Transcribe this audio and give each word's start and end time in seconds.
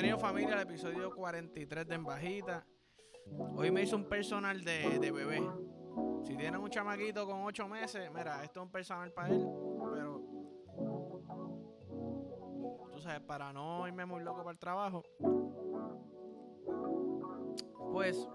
Bienvenido 0.00 0.20
familia 0.20 0.54
al 0.54 0.60
episodio 0.60 1.12
43 1.12 1.88
de 1.88 1.94
En 1.96 2.04
Bajita. 2.04 2.64
Hoy 3.56 3.72
me 3.72 3.82
hizo 3.82 3.96
un 3.96 4.04
personal 4.04 4.62
de, 4.62 5.00
de 5.00 5.10
bebé. 5.10 5.42
Si 6.22 6.36
tienes 6.36 6.60
un 6.60 6.70
chamaquito 6.70 7.26
con 7.26 7.42
8 7.42 7.66
meses, 7.66 8.08
mira, 8.14 8.44
esto 8.44 8.60
es 8.60 8.66
un 8.66 8.70
personal 8.70 9.12
para 9.12 9.34
él, 9.34 9.44
pero 9.92 10.22
tú 12.92 13.00
sabes, 13.00 13.22
para 13.22 13.52
no 13.52 13.88
irme 13.88 14.06
muy 14.06 14.22
loco 14.22 14.44
para 14.44 14.52
el 14.52 14.58
trabajo, 14.60 15.02
pues 17.90 18.28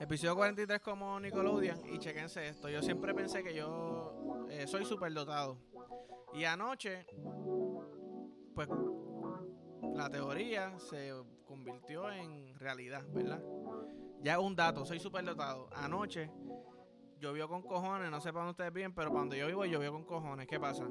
episodio 0.00 0.34
43 0.34 0.80
como 0.80 1.20
Nickelodeon 1.20 1.92
y 1.92 1.98
chequense 1.98 2.48
esto. 2.48 2.70
Yo 2.70 2.80
siempre 2.80 3.12
pensé 3.12 3.44
que 3.44 3.54
yo 3.54 4.46
eh, 4.48 4.66
soy 4.66 4.86
superdotado. 4.86 5.58
Y 6.32 6.44
anoche, 6.44 7.04
pues 8.54 8.66
la 9.96 10.10
teoría 10.10 10.78
se 10.78 11.12
convirtió 11.46 12.10
en 12.10 12.58
realidad, 12.58 13.02
¿verdad? 13.12 13.42
Ya 14.22 14.38
un 14.38 14.54
dato, 14.54 14.84
soy 14.84 14.98
superdotado. 15.00 15.68
Anoche 15.74 16.30
llovió 17.18 17.48
con 17.48 17.62
cojones, 17.62 18.10
no 18.10 18.20
sé 18.20 18.32
para 18.32 18.44
dónde 18.44 18.50
ustedes 18.50 18.72
viven, 18.72 18.94
pero 18.94 19.10
donde 19.10 19.38
yo 19.38 19.46
vivo 19.46 19.64
llovió 19.64 19.92
con 19.92 20.04
cojones. 20.04 20.46
¿Qué 20.46 20.60
pasa? 20.60 20.86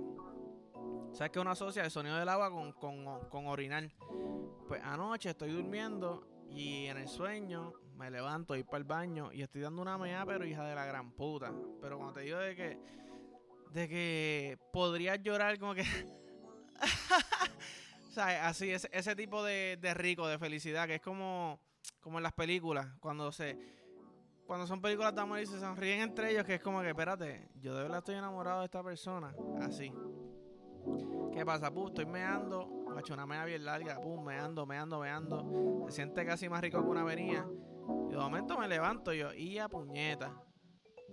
¿Sabes 1.13 1.31
que 1.31 1.39
uno 1.39 1.51
asocia 1.51 1.83
el 1.83 1.91
sonido 1.91 2.17
del 2.17 2.27
agua 2.27 2.51
con, 2.51 2.73
con, 2.73 3.29
con 3.29 3.47
orinar? 3.47 3.89
Pues 4.67 4.81
anoche 4.83 5.29
estoy 5.29 5.51
durmiendo 5.51 6.27
y 6.49 6.85
en 6.87 6.97
el 6.97 7.07
sueño 7.07 7.73
me 7.95 8.09
levanto, 8.11 8.55
ir 8.55 8.65
para 8.65 8.79
el 8.79 8.83
baño 8.83 9.31
y 9.31 9.41
estoy 9.41 9.61
dando 9.61 9.81
una 9.81 9.97
mea, 9.97 10.25
pero 10.25 10.45
hija 10.45 10.65
de 10.65 10.75
la 10.75 10.85
gran 10.85 11.11
puta. 11.11 11.53
Pero 11.81 11.97
cuando 11.97 12.15
te 12.15 12.21
digo 12.21 12.37
de 12.39 12.55
que, 12.55 12.79
de 13.71 13.87
que 13.87 14.57
podrías 14.73 15.21
llorar 15.21 15.59
como 15.59 15.75
que... 15.75 15.83
sea, 18.15 18.47
así, 18.47 18.71
ese, 18.71 19.15
tipo 19.15 19.43
de, 19.43 19.77
rico, 19.93 20.27
de 20.27 20.39
felicidad, 20.39 20.87
que 20.87 20.95
es 20.95 21.01
como, 21.01 21.59
como 21.99 22.17
en 22.17 22.23
las 22.23 22.33
películas, 22.33 22.87
cuando 22.99 23.31
se... 23.31 23.57
Cuando 24.47 24.67
son 24.67 24.79
películas 24.79 25.15
de 25.15 25.21
amor 25.21 25.39
y 25.39 25.47
se 25.47 25.59
sonríen 25.59 26.01
entre 26.01 26.31
ellos, 26.31 26.45
que 26.45 26.55
es 26.55 26.61
como 26.61 26.79
que, 26.81 26.89
espérate, 26.89 27.49
yo 27.55 27.75
de 27.75 27.81
verdad 27.81 27.97
estoy 27.97 28.13
enamorado 28.13 28.59
de 28.59 28.65
esta 28.65 28.83
persona. 28.83 29.35
Así. 29.59 29.91
¿Qué 31.33 31.43
pasa? 31.43 31.73
Pum, 31.73 31.87
estoy 31.87 32.05
meando, 32.05 32.85
me 32.93 32.99
hecho 32.99 33.15
una 33.15 33.25
mea 33.25 33.43
bien 33.45 33.65
larga, 33.65 33.99
pum, 33.99 34.23
meando, 34.23 34.67
meando, 34.67 34.99
meando. 34.99 35.85
Se 35.87 35.95
siente 35.95 36.23
casi 36.27 36.47
más 36.47 36.61
rico 36.61 36.79
que 36.79 36.87
una 36.87 37.01
avenida. 37.01 37.43
Y 38.07 38.11
de 38.11 38.17
momento 38.17 38.55
me 38.55 38.67
levanto 38.67 39.13
yo, 39.13 39.33
y 39.33 39.57
a 39.57 39.67
puñeta. 39.67 40.31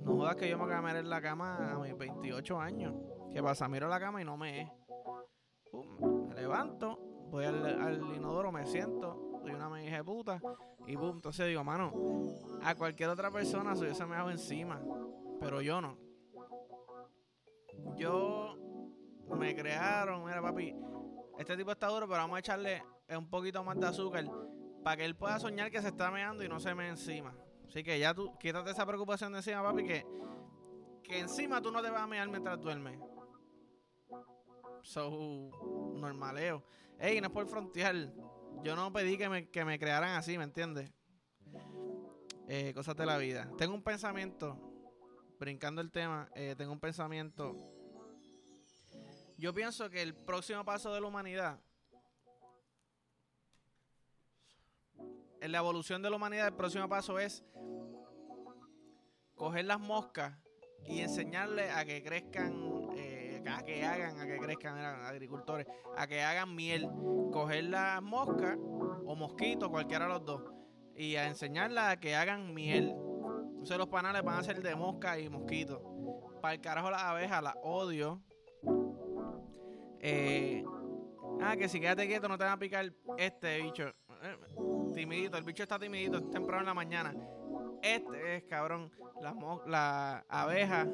No 0.02 0.16
jodas 0.16 0.36
que 0.36 0.50
yo 0.50 0.58
me 0.58 0.66
meter 0.82 1.00
en 1.00 1.08
la 1.08 1.22
cama 1.22 1.72
a 1.72 1.78
mis 1.78 1.96
28 1.96 2.60
años. 2.60 2.94
¿Qué 3.32 3.42
pasa? 3.42 3.66
Miro 3.66 3.88
la 3.88 3.98
cama 3.98 4.20
y 4.20 4.26
no 4.26 4.36
me 4.36 4.60
es. 4.60 4.68
Pum, 5.70 6.11
levanto, 6.32 6.98
voy 7.30 7.44
al, 7.44 8.14
inodoro, 8.14 8.52
me 8.52 8.66
siento, 8.66 9.40
doy 9.42 9.52
una 9.52 9.68
me 9.68 9.90
de 9.90 10.04
puta. 10.04 10.40
Y 10.86 10.96
pum, 10.96 11.16
entonces 11.16 11.46
digo, 11.46 11.62
mano, 11.62 11.92
a 12.62 12.74
cualquier 12.74 13.08
otra 13.08 13.30
persona 13.30 13.74
se 13.76 13.84
hubiese 13.84 14.04
me 14.06 14.16
hago 14.16 14.30
encima. 14.30 14.80
Pero 15.40 15.60
yo 15.60 15.80
no. 15.80 15.96
Yo 17.96 18.56
me 19.36 19.54
crearon, 19.54 20.24
mira 20.24 20.42
papi, 20.42 20.74
este 21.38 21.56
tipo 21.56 21.72
está 21.72 21.88
duro, 21.88 22.06
pero 22.06 22.20
vamos 22.20 22.36
a 22.36 22.40
echarle 22.40 22.82
un 23.08 23.28
poquito 23.28 23.62
más 23.64 23.78
de 23.78 23.86
azúcar 23.86 24.24
para 24.82 24.96
que 24.96 25.04
él 25.04 25.16
pueda 25.16 25.38
soñar 25.38 25.70
que 25.70 25.80
se 25.80 25.88
está 25.88 26.10
meando 26.10 26.44
y 26.44 26.48
no 26.48 26.60
se 26.60 26.74
me 26.74 26.88
encima. 26.88 27.34
Así 27.68 27.82
que 27.82 27.98
ya 27.98 28.12
tú 28.12 28.36
quítate 28.38 28.70
esa 28.70 28.84
preocupación 28.84 29.32
de 29.32 29.38
encima, 29.38 29.62
papi, 29.62 29.84
que, 29.84 30.06
que 31.02 31.20
encima 31.20 31.62
tú 31.62 31.70
no 31.70 31.82
te 31.82 31.90
vas 31.90 32.02
a 32.02 32.06
mear 32.06 32.28
mientras 32.28 32.60
duermes. 32.60 32.98
So, 34.82 35.50
normaleo. 35.94 36.64
Ey, 36.98 37.20
no 37.20 37.28
es 37.28 37.32
por 37.32 37.46
frontear. 37.46 37.94
Yo 38.62 38.76
no 38.76 38.92
pedí 38.92 39.16
que 39.16 39.28
me, 39.28 39.48
que 39.48 39.64
me 39.64 39.78
crearan 39.78 40.16
así, 40.16 40.36
¿me 40.38 40.44
entiendes? 40.44 40.92
Eh, 42.48 42.72
cosas 42.74 42.96
de 42.96 43.06
la 43.06 43.16
vida. 43.18 43.50
Tengo 43.56 43.74
un 43.74 43.82
pensamiento, 43.82 44.58
brincando 45.38 45.80
el 45.80 45.90
tema, 45.90 46.28
eh, 46.34 46.54
tengo 46.56 46.72
un 46.72 46.80
pensamiento. 46.80 47.56
Yo 49.38 49.52
pienso 49.54 49.90
que 49.90 50.02
el 50.02 50.14
próximo 50.14 50.64
paso 50.64 50.92
de 50.92 51.00
la 51.00 51.06
humanidad 51.06 51.58
en 55.42 55.50
la 55.50 55.58
evolución 55.58 56.00
de 56.02 56.08
la 56.08 56.14
humanidad, 56.14 56.46
el 56.46 56.54
próximo 56.54 56.88
paso 56.88 57.18
es 57.18 57.42
coger 59.34 59.64
las 59.64 59.80
moscas 59.80 60.38
y 60.86 61.00
enseñarle 61.00 61.68
a 61.68 61.84
que 61.84 62.00
crezcan, 62.00 62.71
a 63.50 63.62
que 63.62 63.84
hagan, 63.84 64.20
a 64.20 64.26
que 64.26 64.38
crezcan, 64.38 64.78
eran 64.78 65.00
agricultores, 65.02 65.66
a 65.96 66.06
que 66.06 66.22
hagan 66.22 66.54
miel. 66.54 66.88
Coger 67.32 67.64
las 67.64 68.02
moscas 68.02 68.56
o 68.58 69.14
mosquitos, 69.16 69.68
cualquiera 69.68 70.06
de 70.06 70.12
los 70.12 70.24
dos, 70.24 70.42
y 70.94 71.16
a 71.16 71.26
enseñarlas 71.26 71.92
a 71.92 71.96
que 71.98 72.14
hagan 72.14 72.52
miel. 72.54 72.94
Entonces 73.52 73.78
los 73.78 73.88
panales 73.88 74.22
van 74.22 74.38
a 74.38 74.42
ser 74.42 74.60
de 74.62 74.74
mosca 74.74 75.18
y 75.18 75.28
mosquitos. 75.28 75.80
Para 76.40 76.54
el 76.54 76.60
carajo 76.60 76.90
las 76.90 77.02
abejas, 77.02 77.42
las 77.42 77.54
odio. 77.62 78.20
Eh, 80.00 80.64
ah, 81.40 81.56
que 81.56 81.68
si 81.68 81.78
quédate 81.78 82.08
quieto 82.08 82.28
no 82.28 82.36
te 82.36 82.44
van 82.44 82.54
a 82.54 82.58
picar 82.58 82.92
este 83.16 83.62
bicho. 83.62 83.84
Eh, 83.84 84.36
timidito, 84.94 85.36
el 85.36 85.44
bicho 85.44 85.62
está 85.62 85.78
timidito, 85.78 86.18
es 86.18 86.30
temprano 86.30 86.60
en 86.60 86.66
la 86.66 86.74
mañana. 86.74 87.14
Este 87.82 88.36
es, 88.36 88.44
cabrón, 88.44 88.90
las 89.20 89.34
la 89.66 90.24
abejas, 90.28 90.88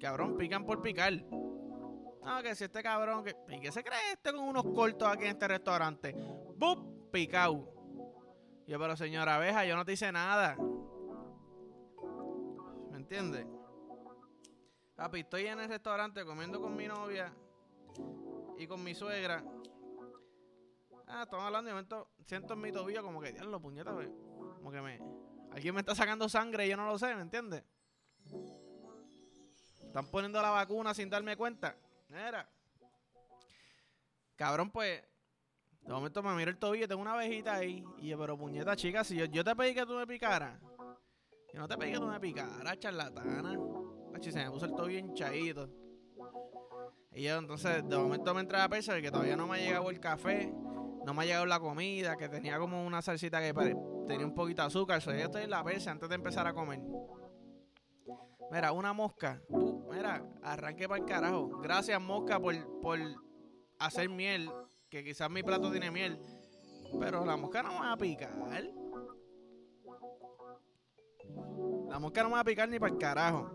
cabrón, 0.00 0.36
pican 0.36 0.64
por 0.64 0.82
picar. 0.82 1.12
No, 1.12 2.42
que 2.42 2.54
si 2.54 2.64
este 2.64 2.82
cabrón, 2.82 3.24
que, 3.24 3.36
qué 3.60 3.70
se 3.70 3.84
cree 3.84 4.12
este 4.12 4.32
con 4.32 4.42
unos 4.42 4.64
cortos 4.64 5.08
aquí 5.08 5.24
en 5.24 5.30
este 5.30 5.46
restaurante? 5.48 6.12
¡Bup! 6.56 7.10
Picao. 7.10 7.72
Yo, 8.66 8.80
pero 8.80 8.96
señora 8.96 9.36
abeja, 9.36 9.64
yo 9.64 9.76
no 9.76 9.84
te 9.84 9.92
hice 9.92 10.10
nada. 10.10 10.56
¿Me 12.90 12.96
entiendes? 12.96 13.46
Papi, 14.96 15.20
estoy 15.20 15.46
en 15.46 15.60
el 15.60 15.68
restaurante 15.68 16.24
comiendo 16.24 16.60
con 16.60 16.74
mi 16.74 16.88
novia 16.88 17.32
y 18.58 18.66
con 18.66 18.82
mi 18.82 18.94
suegra. 18.94 19.44
Ah, 21.06 21.22
estamos 21.22 21.46
hablando 21.46 21.70
y 21.70 21.72
momento 21.72 22.08
siento 22.26 22.54
en 22.54 22.60
mi 22.60 22.72
tobillo 22.72 23.02
como 23.02 23.20
que, 23.20 23.32
diablo, 23.32 23.60
puñeta, 23.60 23.92
como 23.92 24.72
que 24.72 24.80
me. 24.80 25.00
Alguien 25.52 25.74
me 25.74 25.80
está 25.80 25.94
sacando 25.94 26.28
sangre 26.28 26.66
y 26.66 26.70
yo 26.70 26.76
no 26.76 26.86
lo 26.86 26.98
sé, 26.98 27.14
¿me 27.14 27.22
entiendes? 27.22 27.62
Están 29.96 30.10
poniendo 30.10 30.42
la 30.42 30.50
vacuna 30.50 30.92
sin 30.92 31.08
darme 31.08 31.38
cuenta. 31.38 31.74
Mira. 32.10 32.46
Cabrón, 34.36 34.70
pues. 34.70 35.02
De 35.80 35.90
momento 35.90 36.22
me 36.22 36.34
miro 36.34 36.50
el 36.50 36.58
tobillo, 36.58 36.86
tengo 36.86 37.00
una 37.00 37.14
abejita 37.14 37.54
ahí. 37.54 37.82
Y 37.96 38.08
yo, 38.08 38.18
pero 38.18 38.36
puñeta, 38.36 38.76
chica, 38.76 39.04
si 39.04 39.16
yo, 39.16 39.24
yo 39.24 39.42
te 39.42 39.56
pedí 39.56 39.72
que 39.72 39.86
tú 39.86 39.94
me 39.94 40.06
picaras. 40.06 40.60
Yo 41.54 41.60
no 41.60 41.66
te 41.66 41.78
pedí 41.78 41.92
que 41.92 41.98
tú 41.98 42.08
me 42.08 42.20
picaras, 42.20 42.78
charlatana. 42.78 43.58
Achi, 44.14 44.30
se 44.30 44.44
me 44.44 44.50
puso 44.50 44.66
el 44.66 44.74
tobillo 44.74 44.98
hinchadito. 44.98 45.70
Y 47.12 47.22
yo 47.22 47.38
entonces, 47.38 47.88
de 47.88 47.96
momento 47.96 48.34
me 48.34 48.42
entra 48.42 48.64
a 48.64 48.68
pensar 48.68 49.00
que 49.00 49.10
todavía 49.10 49.34
no 49.34 49.46
me 49.46 49.56
ha 49.56 49.60
llegado 49.60 49.88
el 49.88 49.98
café 49.98 50.52
no 51.06 51.14
me 51.14 51.22
ha 51.22 51.26
llegado 51.26 51.46
la 51.46 51.60
comida, 51.60 52.16
que 52.16 52.28
tenía 52.28 52.58
como 52.58 52.84
una 52.84 53.00
salsita 53.00 53.40
que 53.40 53.54
tenía 54.08 54.26
un 54.26 54.34
poquito 54.34 54.62
de 54.62 54.66
azúcar. 54.66 55.00
So, 55.00 55.12
yo 55.12 55.26
estoy 55.26 55.44
en 55.44 55.50
la 55.50 55.62
persa 55.62 55.92
antes 55.92 56.08
de 56.08 56.16
empezar 56.16 56.48
a 56.48 56.52
comer. 56.52 56.80
Mira, 58.50 58.72
una 58.72 58.92
mosca. 58.92 59.40
Uh, 59.48 59.75
mira, 59.96 60.22
arranqué 60.42 60.88
para 60.88 61.00
el 61.00 61.06
carajo. 61.06 61.48
Gracias, 61.62 62.00
mosca, 62.00 62.38
por, 62.38 62.80
por 62.80 62.98
hacer 63.78 64.08
miel. 64.08 64.50
Que 64.90 65.02
quizás 65.02 65.30
mi 65.30 65.42
plato 65.42 65.70
tiene 65.70 65.90
miel. 65.90 66.18
Pero 67.00 67.24
la 67.24 67.36
mosca 67.36 67.62
no 67.62 67.74
va 67.74 67.92
a 67.92 67.96
picar. 67.96 68.32
La 71.88 71.98
mosca 71.98 72.22
no 72.22 72.30
va 72.30 72.40
a 72.40 72.44
picar 72.44 72.68
ni 72.68 72.78
para 72.78 72.92
el 72.92 72.98
carajo. 72.98 73.50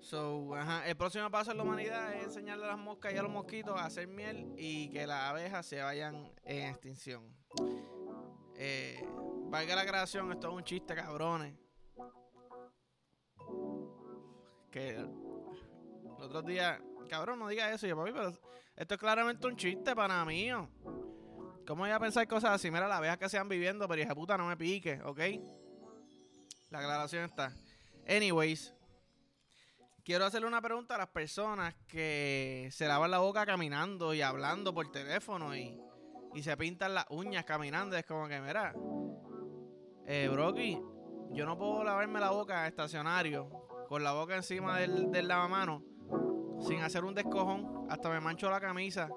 So, 0.00 0.54
ajá, 0.54 0.88
el 0.88 0.96
próximo 0.96 1.30
paso 1.30 1.52
en 1.52 1.58
la 1.58 1.62
humanidad 1.62 2.14
es 2.14 2.24
enseñarle 2.24 2.64
a 2.64 2.68
las 2.68 2.78
moscas 2.78 3.14
y 3.14 3.16
a 3.16 3.22
los 3.22 3.30
mosquitos 3.30 3.78
a 3.78 3.84
hacer 3.84 4.08
miel 4.08 4.52
y 4.56 4.90
que 4.90 5.06
las 5.06 5.30
abejas 5.30 5.64
se 5.64 5.80
vayan 5.80 6.32
en 6.44 6.70
extinción. 6.70 7.22
Eh, 8.56 9.06
valga 9.44 9.76
la 9.76 9.86
creación, 9.86 10.32
esto 10.32 10.48
es 10.48 10.54
un 10.54 10.64
chiste, 10.64 10.94
cabrones. 10.94 11.61
Que 14.72 14.96
el 14.96 15.06
otro 16.18 16.42
día, 16.42 16.80
cabrón, 17.08 17.38
no 17.38 17.48
diga 17.48 17.70
eso, 17.70 17.86
yo 17.86 17.94
papi, 17.94 18.10
pero 18.10 18.32
esto 18.74 18.94
es 18.94 19.00
claramente 19.00 19.46
un 19.46 19.54
chiste 19.54 19.94
para 19.94 20.24
mí. 20.24 20.48
¿Cómo 21.66 21.82
voy 21.82 21.90
a 21.90 22.00
pensar 22.00 22.26
cosas 22.26 22.52
así? 22.52 22.70
Mira, 22.70 22.88
las 22.88 22.98
abejas 22.98 23.18
que 23.18 23.28
se 23.28 23.36
van 23.38 23.48
viviendo, 23.48 23.86
pero 23.86 24.00
hija 24.00 24.14
puta, 24.14 24.38
no 24.38 24.46
me 24.46 24.56
pique, 24.56 25.00
¿ok? 25.04 25.20
La 26.70 26.78
aclaración 26.78 27.24
está. 27.24 27.52
Anyways, 28.08 28.74
quiero 30.04 30.24
hacerle 30.24 30.48
una 30.48 30.62
pregunta 30.62 30.94
a 30.94 30.98
las 30.98 31.08
personas 31.08 31.74
que 31.86 32.68
se 32.72 32.88
lavan 32.88 33.10
la 33.10 33.18
boca 33.18 33.44
caminando 33.44 34.14
y 34.14 34.22
hablando 34.22 34.74
por 34.74 34.90
teléfono 34.90 35.54
y, 35.54 35.78
se 36.42 36.56
pintan 36.56 36.94
las 36.94 37.04
uñas 37.10 37.44
caminando. 37.44 37.94
Es 37.94 38.06
como 38.06 38.26
que, 38.26 38.40
mira, 38.40 38.74
eh, 40.06 40.28
Brocky, 40.32 40.80
yo 41.30 41.44
no 41.44 41.58
puedo 41.58 41.84
lavarme 41.84 42.20
la 42.20 42.30
boca 42.30 42.66
estacionario 42.66 43.61
con 43.92 44.02
la 44.02 44.12
boca 44.12 44.34
encima 44.34 44.78
del, 44.78 45.10
del 45.10 45.28
lavamano 45.28 45.84
sin 46.60 46.80
hacer 46.80 47.04
un 47.04 47.14
descojón. 47.14 47.86
Hasta 47.90 48.08
me 48.08 48.20
mancho 48.20 48.48
la 48.48 48.58
camisa. 48.58 49.10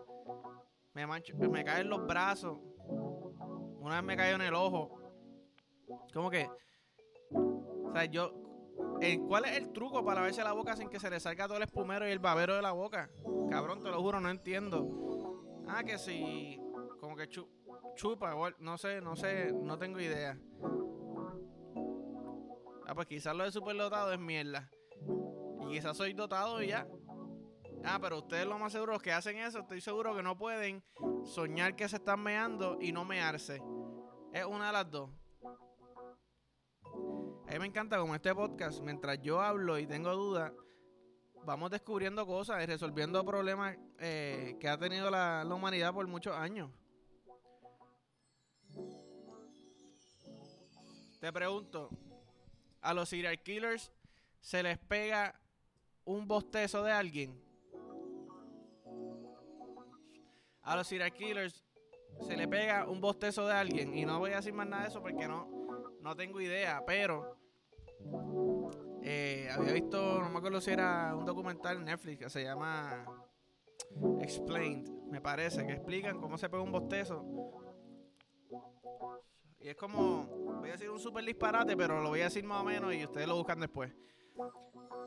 Me 0.93 1.07
mancho, 1.07 1.33
me 1.37 1.63
caen 1.63 1.87
los 1.87 2.05
brazos. 2.05 2.57
Una 3.79 3.95
vez 3.95 4.03
me 4.03 4.17
cayó 4.17 4.35
en 4.35 4.41
el 4.41 4.53
ojo. 4.53 4.99
Como 6.13 6.29
que. 6.29 6.49
O 7.31 7.91
sea, 7.93 8.03
yo. 8.03 8.33
¿Cuál 9.29 9.45
es 9.45 9.55
el 9.55 9.71
truco 9.71 10.03
para 10.03 10.15
lavarse 10.19 10.43
la 10.43 10.51
boca 10.51 10.75
sin 10.75 10.89
que 10.89 10.99
se 10.99 11.09
le 11.09 11.21
salga 11.21 11.47
todo 11.47 11.55
el 11.55 11.63
espumero 11.63 12.05
y 12.05 12.11
el 12.11 12.19
babero 12.19 12.57
de 12.57 12.61
la 12.61 12.73
boca? 12.73 13.09
Cabrón, 13.49 13.81
te 13.81 13.89
lo 13.89 14.01
juro, 14.01 14.19
no 14.19 14.29
entiendo. 14.29 15.63
Ah, 15.69 15.85
que 15.85 15.97
si. 15.97 16.59
Como 16.99 17.15
que 17.15 17.29
chu- 17.29 17.47
chupa, 17.95 18.35
no 18.59 18.77
sé, 18.77 18.99
no 18.99 19.15
sé, 19.15 19.53
no 19.53 19.77
tengo 19.77 20.01
idea. 20.01 20.37
Ah, 22.87 22.93
pues 22.93 23.07
quizás 23.07 23.35
lo 23.35 23.43
de 23.43 23.51
superdotado 23.51 24.13
es 24.13 24.19
mierda. 24.19 24.69
Y 25.61 25.73
quizás 25.73 25.97
soy 25.97 26.13
dotado 26.13 26.61
y 26.61 26.67
ya. 26.67 26.87
Ah, 27.83 27.99
pero 28.01 28.19
ustedes 28.19 28.45
lo 28.45 28.57
más 28.57 28.71
seguros 28.71 29.01
que 29.01 29.11
hacen 29.11 29.37
eso, 29.37 29.59
estoy 29.59 29.81
seguro 29.81 30.15
que 30.15 30.23
no 30.23 30.37
pueden 30.37 30.83
soñar 31.23 31.75
que 31.75 31.87
se 31.87 31.97
están 31.97 32.21
meando 32.21 32.77
y 32.81 32.91
no 32.91 33.05
mearse. 33.05 33.61
Es 34.33 34.45
una 34.45 34.67
de 34.67 34.73
las 34.73 34.89
dos. 34.89 35.09
A 37.47 37.51
mí 37.51 37.59
me 37.59 37.67
encanta 37.67 37.97
como 37.97 38.15
este 38.15 38.33
podcast, 38.33 38.81
mientras 38.81 39.21
yo 39.21 39.39
hablo 39.39 39.77
y 39.77 39.85
tengo 39.85 40.11
dudas, 40.15 40.51
vamos 41.45 41.69
descubriendo 41.69 42.25
cosas 42.25 42.63
y 42.63 42.65
resolviendo 42.65 43.23
problemas 43.23 43.77
eh, 43.99 44.57
que 44.59 44.67
ha 44.67 44.77
tenido 44.77 45.11
la 45.11 45.45
humanidad 45.45 45.93
por 45.93 46.07
muchos 46.07 46.35
años. 46.35 46.71
Te 51.21 51.31
pregunto, 51.31 51.89
¿a 52.85 52.93
los 52.93 53.09
serial 53.09 53.41
killers 53.41 53.91
se 54.39 54.61
les 54.61 54.77
pega 54.77 55.33
un 56.05 56.27
bostezo 56.27 56.83
de 56.83 56.91
alguien? 56.91 57.41
A 60.61 60.75
los 60.75 60.87
serial 60.87 61.11
killers 61.11 61.63
se 62.21 62.37
le 62.37 62.47
pega 62.47 62.87
un 62.87 63.01
bostezo 63.01 63.47
de 63.47 63.53
alguien 63.53 63.97
y 63.97 64.05
no 64.05 64.19
voy 64.19 64.31
a 64.31 64.37
decir 64.37 64.53
más 64.53 64.67
nada 64.67 64.83
de 64.83 64.89
eso 64.89 65.01
porque 65.01 65.27
no, 65.27 65.47
no 66.01 66.15
tengo 66.15 66.39
idea, 66.39 66.83
pero 66.85 67.37
eh, 69.01 69.49
había 69.51 69.73
visto, 69.73 70.21
no 70.21 70.29
me 70.29 70.37
acuerdo 70.37 70.61
si 70.61 70.71
era 70.71 71.15
un 71.15 71.25
documental 71.25 71.77
en 71.77 71.85
Netflix 71.85 72.19
que 72.19 72.29
se 72.29 72.43
llama 72.43 73.05
Explained, 74.21 74.89
me 75.09 75.21
parece, 75.21 75.65
que 75.65 75.73
explican 75.73 76.19
cómo 76.19 76.37
se 76.37 76.49
pega 76.49 76.61
un 76.61 76.71
bostezo. 76.71 77.25
Y 79.65 79.69
es 79.69 79.75
como, 79.77 80.27
voy 80.59 80.69
a 80.69 80.73
decir 80.73 80.91
un 80.91 80.99
super 80.99 81.25
disparate, 81.25 81.75
pero 81.75 81.99
lo 81.99 82.09
voy 82.09 82.21
a 82.21 82.25
decir 82.25 82.43
más 82.43 82.61
o 82.61 82.63
menos 82.63 82.93
y 82.93 83.03
ustedes 83.03 83.27
lo 83.27 83.35
buscan 83.35 83.59
después. 83.59 83.91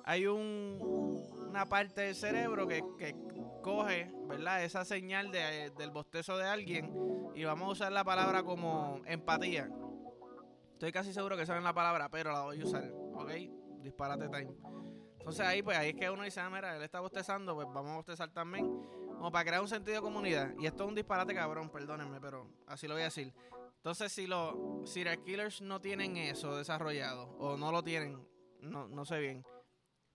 Hay 0.05 0.27
un, 0.27 1.25
una 1.49 1.65
parte 1.67 2.01
del 2.01 2.17
cerebro 2.17 2.67
que, 2.67 2.83
que 2.99 3.15
coge, 3.63 4.13
¿verdad? 4.27 4.65
Esa 4.65 4.85
señal 4.85 5.31
de, 5.31 5.71
del 5.79 5.93
bostezo 5.93 6.37
de 6.37 6.47
alguien 6.47 6.93
y 7.37 7.45
vamos 7.45 7.69
a 7.69 7.71
usar 7.71 7.93
la 7.93 8.03
palabra 8.03 8.43
como 8.43 9.01
empatía. 9.07 9.71
Estoy 10.73 10.91
casi 10.91 11.13
seguro 11.13 11.37
que 11.37 11.47
saben 11.47 11.63
la 11.63 11.73
palabra, 11.73 12.09
pero 12.09 12.33
la 12.33 12.43
voy 12.43 12.61
a 12.61 12.65
usar, 12.65 12.91
¿ok? 13.15 13.31
Disparate 13.81 14.29
time. 14.29 14.57
Entonces 15.21 15.47
ahí, 15.47 15.63
pues 15.63 15.79
ahí 15.79 15.91
es 15.91 15.95
que 15.95 16.11
uno 16.11 16.25
dice, 16.25 16.41
ah, 16.41 16.51
mira, 16.51 16.75
él 16.75 16.83
está 16.83 16.99
bostezando, 16.99 17.55
pues 17.55 17.69
vamos 17.73 17.93
a 17.93 17.97
bostezar 17.99 18.33
también. 18.33 18.67
Como 18.67 19.31
para 19.31 19.45
crear 19.45 19.63
un 19.63 19.69
sentido 19.69 19.99
de 19.99 20.03
comunidad. 20.03 20.53
Y 20.59 20.67
esto 20.67 20.83
es 20.83 20.89
un 20.89 20.97
disparate 20.97 21.33
cabrón, 21.33 21.71
perdónenme, 21.71 22.21
pero 22.21 22.51
así 22.67 22.89
lo 22.89 22.95
voy 22.95 23.03
a 23.03 23.05
decir. 23.05 23.33
Entonces, 23.79 24.13
si 24.13 24.27
los 24.27 24.91
serial 24.91 25.23
killers 25.23 25.63
no 25.63 25.81
tienen 25.81 26.17
eso 26.17 26.57
desarrollado, 26.57 27.25
o 27.39 27.57
no 27.57 27.73
lo 27.73 27.83
tienen, 27.83 28.27
no, 28.61 28.89
no 28.89 29.05
sé 29.05 29.19
bien, 29.21 29.47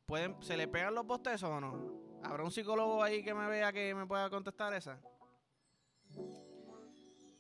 ¿pueden, 0.06 0.42
¿se 0.44 0.58
le 0.58 0.68
pegan 0.68 0.94
los 0.94 1.06
bostezos 1.06 1.50
o 1.50 1.60
no? 1.60 2.20
¿Habrá 2.24 2.44
un 2.44 2.52
psicólogo 2.52 3.02
ahí 3.02 3.24
que 3.24 3.34
me 3.34 3.48
vea 3.48 3.72
que 3.74 3.96
me 3.96 4.06
pueda 4.06 4.30
contestar 4.30 4.74
esa? 4.74 5.02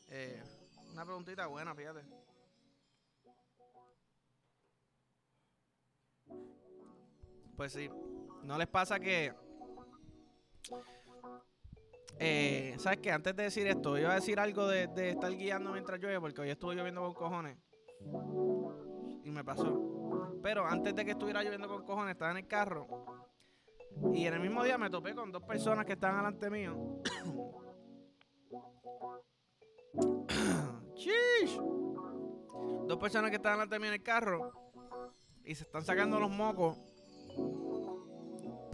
Eh, 0.09 0.43
una 0.91 1.05
preguntita 1.05 1.47
buena, 1.47 1.75
fíjate. 1.75 2.03
Pues 7.55 7.73
sí. 7.73 7.89
¿No 8.43 8.57
les 8.57 8.67
pasa 8.67 8.99
que... 8.99 9.33
Eh, 12.19 12.75
¿Sabes 12.77 12.99
qué? 12.99 13.11
Antes 13.11 13.35
de 13.35 13.43
decir 13.43 13.67
esto, 13.67 13.97
iba 13.97 14.11
a 14.11 14.15
decir 14.15 14.39
algo 14.39 14.67
de, 14.67 14.87
de 14.87 15.11
estar 15.11 15.31
guiando 15.35 15.71
mientras 15.71 15.99
llueve, 15.99 16.19
porque 16.19 16.41
hoy 16.41 16.49
estuvo 16.49 16.73
lloviendo 16.73 17.01
con 17.01 17.13
cojones. 17.13 17.57
Y 19.23 19.31
me 19.31 19.43
pasó. 19.43 20.39
Pero 20.41 20.65
antes 20.65 20.95
de 20.95 21.05
que 21.05 21.11
estuviera 21.11 21.43
lloviendo 21.43 21.67
con 21.67 21.83
cojones, 21.83 22.13
estaba 22.13 22.31
en 22.31 22.37
el 22.37 22.47
carro. 22.47 22.87
Y 24.13 24.25
en 24.25 24.33
el 24.33 24.39
mismo 24.39 24.63
día 24.63 24.77
me 24.77 24.89
topé 24.89 25.13
con 25.15 25.31
dos 25.31 25.43
personas 25.43 25.85
que 25.85 25.93
estaban 25.93 26.17
delante 26.17 26.49
mío. 26.49 27.01
Chish. 30.95 31.57
Dos 32.87 32.97
personas 32.97 33.29
que 33.29 33.37
estaban 33.37 33.59
delante 33.59 33.79
mío 33.79 33.87
en 33.89 33.93
el 33.93 34.03
carro. 34.03 34.51
Y 35.45 35.55
se 35.55 35.63
están 35.63 35.85
sacando 35.85 36.19
los 36.19 36.29
mocos. 36.29 36.77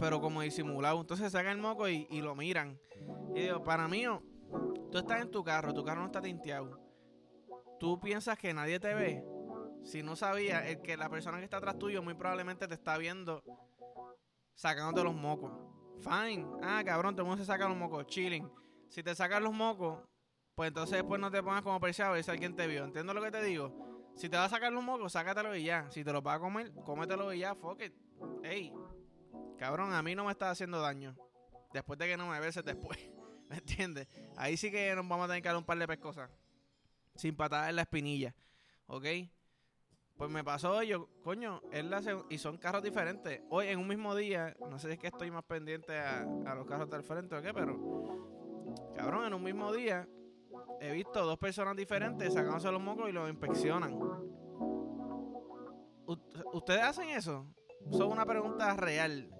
Pero 0.00 0.20
como 0.20 0.40
disimulado. 0.40 1.00
Entonces 1.00 1.30
sacan 1.30 1.52
el 1.52 1.58
moco 1.58 1.86
y, 1.86 2.06
lo 2.22 2.34
miran. 2.34 2.80
Y 3.34 3.42
digo, 3.42 3.62
para 3.62 3.86
mí, 3.86 4.06
oh, 4.06 4.22
tú 4.90 4.98
estás 4.98 5.20
en 5.20 5.30
tu 5.30 5.44
carro, 5.44 5.74
tu 5.74 5.84
carro 5.84 6.00
no 6.00 6.06
está 6.06 6.22
tinteado. 6.22 6.80
Tú 7.78 8.00
piensas 8.00 8.38
que 8.38 8.52
nadie 8.54 8.80
te 8.80 8.94
ve. 8.94 9.24
Si 9.84 10.02
no 10.02 10.16
sabías, 10.16 10.66
el 10.66 10.80
que 10.80 10.96
la 10.96 11.08
persona 11.08 11.38
que 11.38 11.44
está 11.44 11.58
atrás 11.58 11.78
tuyo 11.78 12.02
muy 12.02 12.14
probablemente 12.14 12.66
te 12.66 12.74
está 12.74 12.98
viendo 12.98 13.42
sacándote 14.54 15.04
los 15.04 15.14
mocos. 15.14 15.52
Fine. 16.00 16.46
Ah, 16.62 16.82
cabrón, 16.84 17.14
todo 17.14 17.22
el 17.22 17.28
mundo 17.28 17.42
se 17.42 17.46
saca 17.46 17.68
los 17.68 17.76
mocos. 17.76 18.06
Chilling. 18.06 18.50
Si 18.88 19.02
te 19.02 19.14
sacan 19.14 19.44
los 19.44 19.52
mocos, 19.52 20.00
pues 20.54 20.68
entonces 20.68 20.96
después 20.96 21.20
no 21.20 21.30
te 21.30 21.42
pongas 21.42 21.62
como 21.62 21.78
perseado 21.78 22.12
a 22.12 22.14
ver 22.14 22.24
si 22.24 22.30
alguien 22.30 22.56
te 22.56 22.66
vio. 22.66 22.84
¿Entiendes 22.84 23.14
lo 23.14 23.22
que 23.22 23.30
te 23.30 23.42
digo? 23.42 24.10
Si 24.16 24.28
te 24.28 24.36
vas 24.36 24.46
a 24.52 24.56
sacar 24.56 24.72
los 24.72 24.82
mocos, 24.82 25.12
sácatelo 25.12 25.54
y 25.54 25.64
ya. 25.64 25.90
Si 25.90 26.04
te 26.04 26.12
lo 26.12 26.22
vas 26.22 26.36
a 26.36 26.40
comer, 26.40 26.72
cómetelo 26.84 27.32
y 27.32 27.40
ya. 27.40 27.54
Fuck 27.54 27.82
it. 27.82 27.94
Ey, 28.42 28.72
cabrón, 29.60 29.92
a 29.92 30.02
mí 30.02 30.14
no 30.14 30.24
me 30.24 30.32
está 30.32 30.50
haciendo 30.50 30.80
daño. 30.80 31.14
Después 31.74 31.98
de 31.98 32.06
que 32.06 32.16
no 32.16 32.26
me 32.26 32.40
beses 32.40 32.64
después. 32.64 32.98
¿Me 33.50 33.58
entiendes? 33.58 34.08
Ahí 34.36 34.56
sí 34.56 34.70
que 34.70 34.94
nos 34.96 35.06
vamos 35.06 35.26
a 35.26 35.28
tener 35.28 35.42
que 35.42 35.48
dar 35.48 35.56
un 35.58 35.64
par 35.64 35.78
de 35.78 35.86
pescosas. 35.86 36.30
Sin 37.14 37.36
patadas 37.36 37.68
en 37.68 37.76
la 37.76 37.82
espinilla. 37.82 38.34
¿Ok? 38.86 39.04
Pues 40.16 40.30
me 40.30 40.42
pasó 40.42 40.82
yo, 40.82 41.08
coño, 41.22 41.60
es 41.70 41.84
la 41.84 42.02
y 42.30 42.38
son 42.38 42.56
carros 42.56 42.82
diferentes. 42.82 43.42
Hoy 43.50 43.68
en 43.68 43.78
un 43.78 43.86
mismo 43.86 44.14
día, 44.14 44.56
no 44.68 44.78
sé 44.78 44.88
si 44.88 44.92
es 44.94 44.98
que 44.98 45.06
estoy 45.08 45.30
más 45.30 45.44
pendiente 45.44 45.98
a, 45.98 46.20
a 46.20 46.54
los 46.54 46.66
carros 46.66 46.90
del 46.90 47.02
frente 47.02 47.36
o 47.36 47.42
qué, 47.42 47.54
pero 47.54 47.78
cabrón, 48.94 49.26
en 49.26 49.34
un 49.34 49.42
mismo 49.42 49.72
día 49.72 50.06
he 50.80 50.92
visto 50.92 51.24
dos 51.24 51.38
personas 51.38 51.74
diferentes 51.74 52.34
sacándose 52.34 52.70
los 52.70 52.82
mocos 52.82 53.08
y 53.08 53.12
los 53.12 53.30
inspeccionan. 53.30 53.98
¿Ustedes 56.52 56.82
hacen 56.82 57.08
eso? 57.10 57.46
Eso 57.88 58.04
es 58.04 58.12
una 58.12 58.26
pregunta 58.26 58.76
real. 58.76 59.30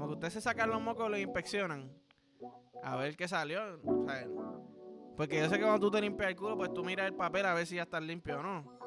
Como 0.00 0.12
que 0.12 0.14
ustedes 0.14 0.32
se 0.32 0.40
sacan 0.40 0.70
los 0.70 0.80
mocos 0.80 1.08
y 1.08 1.10
los 1.10 1.20
inspeccionan. 1.20 1.92
A 2.82 2.96
ver 2.96 3.18
qué 3.18 3.28
salió. 3.28 3.60
o 3.84 4.06
porque 5.14 5.38
yo 5.38 5.50
sé 5.50 5.56
que 5.58 5.62
cuando 5.62 5.78
tú 5.78 5.90
te 5.90 6.00
limpias 6.00 6.30
el 6.30 6.36
culo, 6.36 6.56
pues 6.56 6.72
tú 6.72 6.82
miras 6.82 7.06
el 7.06 7.14
papel 7.14 7.44
a 7.44 7.52
ver 7.52 7.66
si 7.66 7.74
ya 7.74 7.82
está 7.82 8.00
limpio 8.00 8.40
o 8.40 8.42
no. 8.42 8.78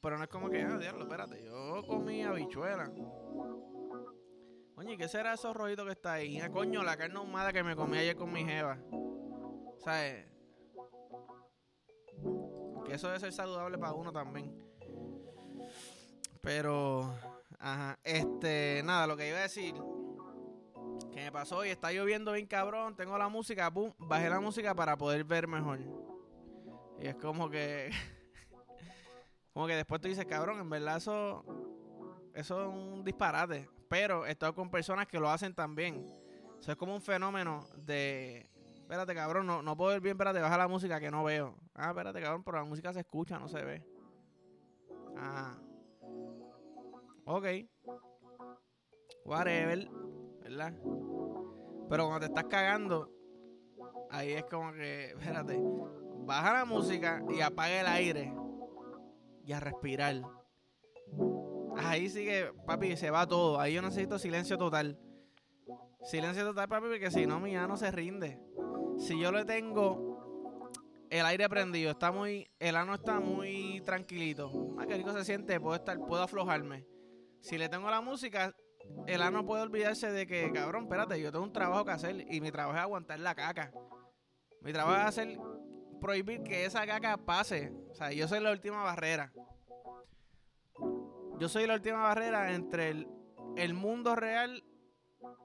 Pero 0.00 0.16
no 0.16 0.24
es 0.24 0.30
como 0.30 0.48
que, 0.48 0.62
ah, 0.62 0.78
diablo, 0.78 1.02
espérate, 1.02 1.44
yo 1.44 1.82
comí 1.86 2.22
habichuela. 2.22 2.90
Oye, 4.76 4.96
¿qué 4.96 5.06
será 5.06 5.34
esos 5.34 5.54
rojitos 5.54 5.84
que 5.84 5.92
está 5.92 6.14
ahí? 6.14 6.40
Ah, 6.40 6.50
coño, 6.50 6.82
la 6.82 6.96
carne 6.96 7.18
ahumada 7.18 7.52
que 7.52 7.62
me 7.62 7.76
comí 7.76 7.98
ayer 7.98 8.16
con 8.16 8.32
mi 8.32 8.42
jeva. 8.42 8.78
¿Sabes? 9.84 10.26
Que 12.86 12.94
eso 12.94 13.08
debe 13.08 13.20
ser 13.20 13.34
saludable 13.34 13.76
para 13.76 13.92
uno 13.92 14.10
también. 14.10 14.50
Pero, 16.40 17.14
ajá, 17.58 17.98
este, 18.02 18.80
nada, 18.82 19.06
lo 19.06 19.14
que 19.14 19.28
iba 19.28 19.36
a 19.36 19.42
decir, 19.42 19.74
que 21.14 21.22
me 21.22 21.32
pasó 21.32 21.58
hoy, 21.58 21.68
está 21.68 21.92
lloviendo 21.92 22.32
bien 22.32 22.46
cabrón, 22.46 22.96
tengo 22.96 23.16
la 23.16 23.28
música, 23.28 23.70
pum, 23.72 23.92
bajé 23.98 24.28
la 24.28 24.40
música 24.40 24.74
para 24.74 24.98
poder 24.98 25.22
ver 25.22 25.46
mejor. 25.46 25.78
Y 26.98 27.06
es 27.06 27.14
como 27.14 27.48
que, 27.48 27.90
como 29.54 29.66
que 29.68 29.76
después 29.76 30.00
tú 30.00 30.08
dices, 30.08 30.26
cabrón, 30.26 30.58
en 30.58 30.68
verdad 30.68 30.96
eso, 30.96 31.44
eso 32.34 32.62
es 32.62 32.68
un 32.68 33.04
disparate. 33.04 33.68
Pero 33.88 34.26
he 34.26 34.32
estado 34.32 34.54
con 34.54 34.70
personas 34.70 35.06
que 35.06 35.20
lo 35.20 35.30
hacen 35.30 35.54
también. 35.54 36.04
Eso 36.58 36.72
es 36.72 36.76
como 36.76 36.94
un 36.94 37.00
fenómeno 37.00 37.68
de, 37.76 38.50
espérate, 38.74 39.14
cabrón, 39.14 39.46
no, 39.46 39.62
no 39.62 39.76
puedo 39.76 39.90
ver 39.90 40.00
bien, 40.00 40.14
espérate, 40.14 40.40
baja 40.40 40.58
la 40.58 40.66
música 40.66 40.98
que 40.98 41.12
no 41.12 41.22
veo. 41.22 41.56
Ah, 41.74 41.90
espérate, 41.90 42.20
cabrón, 42.20 42.42
pero 42.42 42.58
la 42.58 42.64
música 42.64 42.92
se 42.92 43.00
escucha, 43.00 43.38
no 43.38 43.48
se 43.48 43.62
ve. 43.62 43.86
Ah. 45.16 45.56
Ok. 47.26 47.46
Whatever. 49.24 49.88
¿Verdad? 50.44 50.74
Pero 51.88 52.06
cuando 52.06 52.20
te 52.20 52.26
estás 52.26 52.44
cagando, 52.44 53.10
ahí 54.10 54.32
es 54.32 54.44
como 54.44 54.72
que, 54.72 55.06
espérate, 55.18 55.58
baja 56.26 56.52
la 56.52 56.64
música 56.66 57.24
y 57.30 57.40
apaga 57.40 57.80
el 57.80 57.86
aire. 57.86 58.32
Y 59.46 59.52
a 59.52 59.60
respirar. 59.60 60.22
Ahí 61.76 62.08
sí 62.08 62.24
que, 62.24 62.52
papi, 62.66 62.96
se 62.96 63.10
va 63.10 63.26
todo. 63.26 63.58
Ahí 63.58 63.74
yo 63.74 63.82
necesito 63.82 64.18
silencio 64.18 64.56
total. 64.56 64.98
Silencio 66.02 66.44
total, 66.44 66.68
papi, 66.68 66.86
porque 66.88 67.10
si 67.10 67.26
no, 67.26 67.40
mi 67.40 67.54
no 67.54 67.76
se 67.76 67.90
rinde. 67.90 68.40
Si 68.98 69.18
yo 69.18 69.32
le 69.32 69.44
tengo 69.44 70.14
el 71.10 71.26
aire 71.26 71.48
prendido, 71.48 71.90
está 71.90 72.12
muy, 72.12 72.50
el 72.58 72.76
ano 72.76 72.94
está 72.94 73.20
muy 73.20 73.80
tranquilito. 73.84 74.74
Ah, 74.78 74.86
qué 74.86 74.96
rico 74.96 75.12
se 75.12 75.24
siente, 75.24 75.58
puedo 75.60 75.74
estar, 75.74 75.98
puedo 75.98 76.22
aflojarme. 76.22 76.86
Si 77.40 77.58
le 77.58 77.68
tengo 77.68 77.90
la 77.90 78.00
música, 78.00 78.54
el 79.06 79.22
ano 79.22 79.44
puede 79.44 79.62
olvidarse 79.62 80.10
de 80.10 80.26
que, 80.26 80.50
cabrón, 80.52 80.84
espérate, 80.84 81.20
yo 81.20 81.30
tengo 81.30 81.44
un 81.44 81.52
trabajo 81.52 81.84
que 81.84 81.92
hacer 81.92 82.26
y 82.30 82.40
mi 82.40 82.50
trabajo 82.50 82.76
es 82.76 82.82
aguantar 82.82 83.20
la 83.20 83.34
caca. 83.34 83.72
Mi 84.62 84.72
trabajo 84.72 84.96
es 84.98 85.06
hacer, 85.06 85.38
prohibir 86.00 86.42
que 86.42 86.64
esa 86.64 86.86
caca 86.86 87.16
pase. 87.16 87.72
O 87.90 87.94
sea, 87.94 88.12
yo 88.12 88.26
soy 88.28 88.40
la 88.40 88.50
última 88.50 88.82
barrera. 88.82 89.32
Yo 91.38 91.48
soy 91.48 91.66
la 91.66 91.74
última 91.74 91.98
barrera 92.02 92.54
entre 92.54 92.90
el, 92.90 93.08
el 93.56 93.74
mundo 93.74 94.14
real 94.14 94.64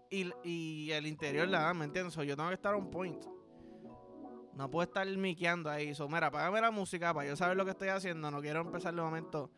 y, 0.10 0.32
y, 0.44 0.92
el 0.92 1.06
interior, 1.06 1.48
¿la? 1.48 1.74
¿me 1.74 1.86
entiendes? 1.86 2.16
yo 2.16 2.36
tengo 2.36 2.50
que 2.50 2.56
estar 2.56 2.74
on 2.76 2.90
point. 2.90 3.24
No 4.54 4.70
puedo 4.70 4.84
estar 4.84 5.08
miqueando 5.08 5.70
ahí. 5.70 5.96
So, 5.96 6.08
mira, 6.10 6.28
apágame 6.28 6.60
la 6.62 6.72
música 6.72 7.14
para 7.14 7.28
yo 7.28 7.36
saber 7.36 7.56
lo 7.56 7.64
que 7.66 7.72
estoy 7.72 7.90
haciendo. 7.90 8.30
No 8.30 8.42
quiero 8.42 8.62
empezar 8.62 8.94
el 8.94 9.02
momento 9.02 9.52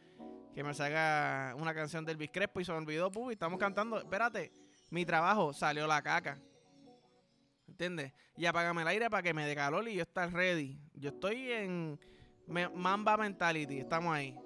que 0.53 0.63
me 0.63 0.73
salga 0.73 1.55
una 1.57 1.73
canción 1.73 2.03
del 2.05 2.29
Crespo 2.29 2.59
y 2.59 2.65
se 2.65 2.71
me 2.71 2.79
olvidó, 2.79 3.11
y 3.29 3.33
estamos 3.33 3.59
cantando. 3.59 3.97
Espérate, 3.97 4.51
mi 4.89 5.05
trabajo 5.05 5.53
salió 5.53 5.87
la 5.87 6.01
caca. 6.01 6.39
¿Entiendes? 7.67 8.13
Y 8.35 8.45
apágame 8.45 8.81
el 8.81 8.87
aire 8.89 9.09
para 9.09 9.23
que 9.23 9.33
me 9.33 9.47
dé 9.47 9.55
calor 9.55 9.87
y 9.87 9.95
yo 9.95 10.01
estar 10.01 10.31
ready. 10.31 10.77
Yo 10.93 11.09
estoy 11.09 11.51
en 11.51 11.99
Mamba 12.47 13.15
Mentality, 13.17 13.79
estamos 13.79 14.13
ahí. 14.13 14.37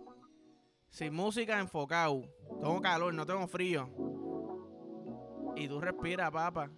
Sin 0.89 1.13
música, 1.13 1.59
enfocado. 1.59 2.21
Tengo 2.61 2.81
calor, 2.81 3.13
no 3.13 3.25
tengo 3.25 3.47
frío. 3.47 3.89
Y 5.55 5.67
tú 5.67 5.81
respiras, 5.81 6.31
papá. 6.31 6.69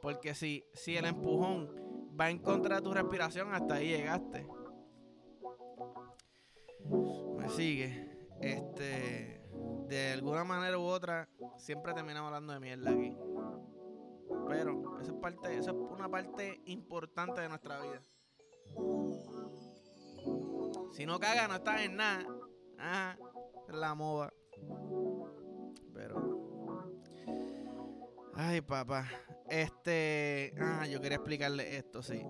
Porque 0.00 0.34
si, 0.34 0.64
si 0.72 0.96
el 0.96 1.04
empujón 1.04 1.70
va 2.18 2.30
en 2.30 2.38
contra 2.38 2.76
de 2.76 2.82
tu 2.82 2.92
respiración, 2.92 3.54
hasta 3.54 3.74
ahí 3.74 3.88
llegaste. 3.88 4.46
Me 7.36 7.48
sigue. 7.50 8.13
Este, 8.44 9.40
de 9.88 10.12
alguna 10.12 10.44
manera 10.44 10.78
u 10.78 10.82
otra, 10.82 11.28
siempre 11.56 11.94
terminamos 11.94 12.28
hablando 12.28 12.52
de 12.52 12.60
mierda 12.60 12.90
aquí. 12.90 13.16
Pero 14.48 15.00
eso 15.00 15.12
es 15.12 15.18
parte, 15.18 15.56
es 15.56 15.66
una 15.66 16.08
parte 16.10 16.60
importante 16.66 17.40
de 17.40 17.48
nuestra 17.48 17.80
vida. 17.80 18.02
Si 20.92 21.06
no 21.06 21.18
cagas, 21.18 21.48
no 21.48 21.54
estás 21.56 21.80
en 21.82 21.96
nada. 21.96 22.26
Ajá, 22.78 23.18
la 23.68 23.94
moda. 23.94 24.32
Pero. 25.94 26.44
Ay, 28.34 28.60
papá. 28.60 29.08
Este. 29.48 30.54
Ah, 30.58 30.86
yo 30.86 31.00
quería 31.00 31.16
explicarle 31.16 31.76
esto, 31.76 32.02
sí. 32.02 32.22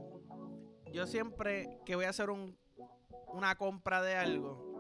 Yo 0.93 1.07
siempre 1.07 1.81
que 1.85 1.97
voy 1.97 2.05
a 2.05 2.11
hacer 2.11 2.31
un, 2.31 2.57
una 3.33 3.57
compra 3.57 4.01
de 4.01 4.15
algo, 4.15 4.74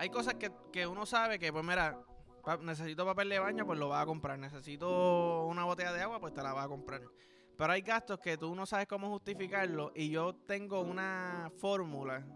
hay 0.00 0.08
cosas 0.08 0.36
que, 0.72 0.86
uno 0.86 1.04
sabe 1.04 1.38
que, 1.38 1.52
pues 1.52 1.62
mira, 1.62 1.94
necesito 2.62 3.04
papel 3.04 3.28
de 3.28 3.38
baño, 3.38 3.66
pues 3.66 3.78
lo 3.78 3.90
vas 3.90 4.02
a 4.02 4.06
comprar. 4.06 4.38
Necesito 4.38 5.44
una 5.44 5.64
botella 5.64 5.92
de 5.92 6.00
agua, 6.00 6.18
pues 6.18 6.32
te 6.32 6.42
la 6.42 6.54
vas 6.54 6.64
a 6.64 6.68
comprar. 6.68 7.02
Pero 7.58 7.70
hay 7.70 7.82
gastos 7.82 8.18
que 8.18 8.38
tú 8.38 8.54
no 8.54 8.64
sabes 8.64 8.86
cómo 8.86 9.10
justificarlo 9.10 9.92
y 9.94 10.08
yo 10.08 10.34
tengo 10.46 10.80
una 10.80 11.52
fórmula 11.58 12.26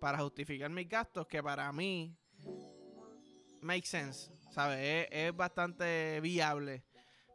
para 0.00 0.18
justificar 0.18 0.68
mis 0.70 0.88
gastos 0.88 1.28
que 1.28 1.40
para 1.40 1.70
mí 1.70 2.12
make 3.60 3.86
sense, 3.86 4.32
¿sabes? 4.50 5.06
Es, 5.08 5.36
bastante 5.36 6.18
viable. 6.20 6.82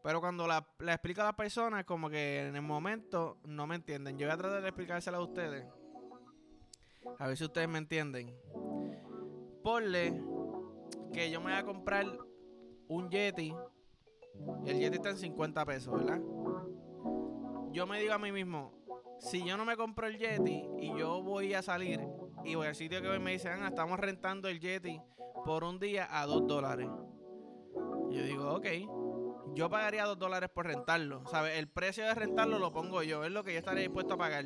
Pero 0.03 0.19
cuando 0.19 0.47
la, 0.47 0.67
explico 0.79 1.21
a 1.21 1.25
las 1.25 1.35
personas, 1.35 1.85
como 1.85 2.09
que 2.09 2.45
en 2.45 2.57
el 2.57 2.61
momento 2.61 3.37
no 3.45 3.65
me 3.65 3.75
entienden. 3.75 4.17
Yo 4.17 4.27
voy 4.27 4.33
a 4.33 4.37
tratar 4.37 4.61
de 4.61 4.67
explicársela 4.67 5.19
a 5.19 5.21
ustedes. 5.21 5.65
A 7.19 7.27
ver 7.27 7.37
si 7.37 7.45
ustedes 7.45 7.69
me 7.69 7.77
entienden 7.77 8.37
ponle 9.67 10.23
que 11.11 11.29
yo 11.29 11.41
me 11.41 11.51
voy 11.51 11.59
a 11.59 11.65
comprar 11.65 12.05
un 12.87 13.09
Yeti 13.09 13.53
el 14.65 14.79
Yeti 14.79 14.95
está 14.95 15.09
en 15.09 15.17
50 15.17 15.65
pesos, 15.65 15.93
¿verdad? 15.93 16.21
Yo 17.73 17.85
me 17.85 17.99
digo 17.99 18.13
a 18.13 18.17
mí 18.17 18.31
mismo, 18.31 18.71
si 19.19 19.43
yo 19.43 19.57
no 19.57 19.65
me 19.65 19.75
compro 19.75 20.07
el 20.07 20.17
Yeti 20.19 20.69
y 20.79 20.97
yo 20.97 21.21
voy 21.21 21.53
a 21.53 21.61
salir 21.61 21.99
y 22.45 22.55
voy 22.55 22.67
al 22.67 22.75
sitio 22.75 23.01
que 23.01 23.19
me 23.19 23.31
dicen, 23.31 23.61
ah, 23.61 23.67
estamos 23.67 23.99
rentando 23.99 24.47
el 24.47 24.61
Yeti 24.61 25.01
por 25.43 25.65
un 25.65 25.79
día 25.79 26.07
a 26.17 26.25
2 26.25 26.47
dólares. 26.47 26.87
Yo 28.09 28.23
digo, 28.23 28.53
ok, 28.53 28.67
yo 29.53 29.69
pagaría 29.69 30.05
2 30.05 30.17
dólares 30.17 30.49
por 30.49 30.65
rentarlo. 30.65 31.27
¿Sabes? 31.27 31.59
El 31.59 31.67
precio 31.67 32.05
de 32.05 32.13
rentarlo 32.13 32.57
lo 32.57 32.71
pongo 32.71 33.03
yo, 33.03 33.25
es 33.25 33.31
lo 33.31 33.43
que 33.43 33.51
yo 33.51 33.59
estaría 33.59 33.81
dispuesto 33.81 34.13
a 34.13 34.17
pagar. 34.17 34.45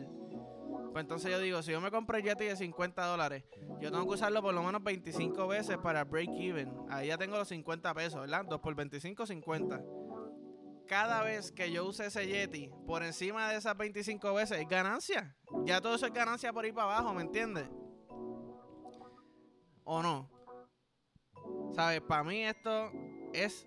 Pues 0.92 1.04
entonces 1.04 1.32
yo 1.32 1.40
digo, 1.40 1.62
si 1.64 1.72
yo 1.72 1.80
me 1.80 1.90
compro 1.90 2.18
el 2.18 2.24
Yeti 2.24 2.46
de 2.46 2.56
50 2.58 3.06
dólares, 3.06 3.46
yo 3.80 3.92
tengo 3.92 4.06
que 4.06 4.16
usarlo 4.16 4.42
por 4.42 4.54
lo 4.54 4.62
menos 4.62 4.84
25 4.84 5.48
veces 5.48 5.78
para 5.78 6.04
break 6.04 6.30
even. 6.32 6.70
Ahí 6.90 7.08
ya 7.08 7.18
tengo 7.18 7.38
los 7.38 7.48
50 7.48 7.94
pesos, 7.94 8.20
¿verdad? 8.20 8.46
2 8.46 8.60
por 8.60 8.76
25, 8.76 9.26
50. 9.26 9.82
Cada 10.88 11.24
vez 11.24 11.54
que 11.54 11.72
yo 11.72 11.86
use 11.86 12.08
ese 12.08 12.28
Yeti 12.28 12.70
por 12.86 13.04
encima 13.04 13.50
de 13.50 13.58
esas 13.58 13.78
25 13.78 14.34
veces, 14.34 14.60
es 14.60 14.68
ganancia. 14.68 15.34
Ya 15.64 15.80
todo 15.80 15.96
eso 15.96 16.08
es 16.08 16.14
ganancia 16.14 16.52
por 16.52 16.66
ir 16.66 16.74
para 16.74 16.98
abajo, 16.98 17.14
¿me 17.14 17.22
entiendes? 17.22 17.70
¿O 19.86 20.04
no? 20.04 20.30
¿Sabes? 21.74 22.02
Para 22.02 22.26
mí 22.26 22.44
esto 22.44 22.92
es 23.32 23.66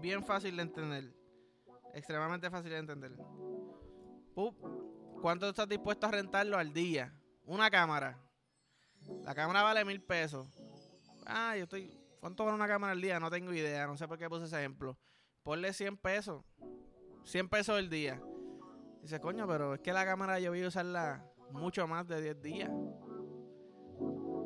bien 0.00 0.24
fácil 0.24 0.56
de 0.56 0.62
entender. 0.62 1.14
Extremadamente 1.92 2.48
fácil 2.48 2.70
de 2.70 2.78
entender. 2.78 3.12
Pup 4.34 4.81
¿Cuánto 5.22 5.48
estás 5.48 5.68
dispuesto 5.68 6.08
a 6.08 6.10
rentarlo 6.10 6.58
al 6.58 6.72
día? 6.72 7.14
Una 7.46 7.70
cámara. 7.70 8.18
La 9.22 9.32
cámara 9.36 9.62
vale 9.62 9.84
mil 9.84 10.02
pesos. 10.02 10.48
Ah, 11.24 11.56
yo 11.56 11.62
estoy. 11.62 11.96
¿Cuánto 12.18 12.44
vale 12.44 12.56
una 12.56 12.66
cámara 12.66 12.92
al 12.92 13.00
día? 13.00 13.20
No 13.20 13.30
tengo 13.30 13.52
idea. 13.52 13.86
No 13.86 13.96
sé 13.96 14.08
por 14.08 14.18
qué 14.18 14.28
puse 14.28 14.46
ese 14.46 14.58
ejemplo. 14.58 14.98
Ponle 15.44 15.72
100 15.72 15.96
pesos. 15.98 16.44
100 17.22 17.48
pesos 17.48 17.78
al 17.78 17.88
día. 17.88 18.20
Dice, 19.00 19.20
coño, 19.20 19.46
pero 19.46 19.74
es 19.74 19.80
que 19.80 19.92
la 19.92 20.04
cámara 20.04 20.40
yo 20.40 20.50
voy 20.50 20.64
a 20.64 20.66
usarla 20.66 21.24
mucho 21.52 21.86
más 21.86 22.08
de 22.08 22.20
10 22.20 22.42
días. 22.42 22.70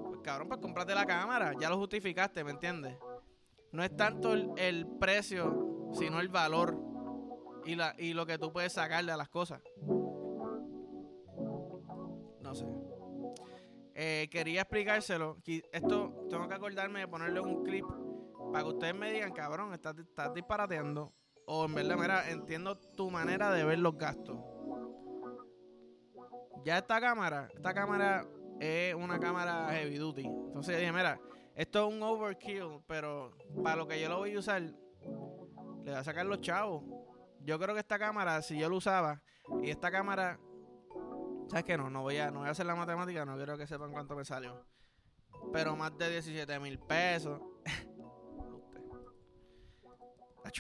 Pues 0.05 0.21
cabrón, 0.23 0.49
pues 0.49 0.61
comprate 0.61 0.95
la 0.95 1.07
cámara. 1.07 1.55
Ya 1.59 1.71
lo 1.71 1.79
justificaste, 1.79 2.45
¿me 2.45 2.51
entiendes? 2.51 2.99
No 3.73 3.83
es 3.83 3.97
tanto 3.97 4.35
el, 4.35 4.51
el 4.59 4.87
precio, 5.01 5.91
sino 5.95 6.21
el 6.21 6.29
valor 6.29 6.79
y, 7.65 7.77
la, 7.77 7.95
y 7.97 8.13
lo 8.13 8.27
que 8.27 8.37
tú 8.37 8.53
puedes 8.53 8.75
sacarle 8.75 9.13
a 9.13 9.17
las 9.17 9.31
cosas. 9.31 9.63
Eh, 13.99 14.29
quería 14.31 14.61
explicárselo. 14.61 15.39
Esto 15.73 16.27
tengo 16.29 16.47
que 16.47 16.55
acordarme 16.55 17.01
de 17.01 17.09
ponerle 17.09 17.41
un 17.41 17.65
clip 17.65 17.87
para 18.53 18.63
que 18.63 18.71
ustedes 18.71 18.95
me 18.95 19.11
digan, 19.11 19.33
cabrón, 19.33 19.73
estás, 19.73 19.99
estás 19.99 20.35
disparateando. 20.35 21.15
O 21.47 21.65
en 21.65 21.75
verdad, 21.75 21.97
mira, 21.97 22.31
entiendo 22.31 22.77
tu 22.77 23.11
manera 23.11 23.51
de 23.53 23.65
ver 23.65 23.79
los 23.79 23.97
gastos. 23.97 24.37
Ya 26.63 26.77
esta 26.77 27.01
cámara, 27.01 27.49
esta 27.55 27.73
cámara 27.73 28.29
es 28.61 28.95
una 28.95 29.19
cámara 29.19 29.67
heavy 29.71 29.97
duty. 29.97 30.27
Entonces 30.27 30.79
dije, 30.79 30.93
mira, 30.93 31.19
esto 31.55 31.89
es 31.89 31.95
un 31.95 32.03
overkill, 32.03 32.83
pero 32.87 33.31
para 33.65 33.77
lo 33.77 33.89
que 33.89 33.99
yo 33.99 34.11
lo 34.11 34.19
voy 34.19 34.35
a 34.35 34.39
usar, 34.41 34.61
le 34.61 34.75
voy 35.85 35.93
a 35.95 36.05
sacar 36.05 36.27
los 36.27 36.43
chavos. 36.43 36.85
Yo 37.41 37.59
creo 37.59 37.75
que 37.75 37.81
esta 37.81 37.99
cámara, 37.99 38.43
si 38.43 38.59
yo 38.59 38.69
lo 38.69 38.77
usaba, 38.77 39.23
y 39.63 39.71
esta 39.71 39.91
cámara 39.91 40.39
¿Sabes 41.49 41.65
qué? 41.65 41.77
No, 41.77 41.91
no 41.91 42.03
voy, 42.03 42.17
a, 42.19 42.31
no 42.31 42.41
voy 42.41 42.49
a 42.49 42.53
hacer 42.53 42.67
la 42.67 42.75
matemática, 42.75 43.25
no 43.25 43.37
quiero 43.37 43.57
que 43.57 43.67
sepan 43.67 43.93
cuánto 43.93 44.17
me 44.17 44.25
salió. 44.25 44.65
Pero 45.53 45.77
más 45.77 45.97
de 45.97 46.11
17 46.11 46.59
mil 46.59 46.79
pesos. 46.79 47.41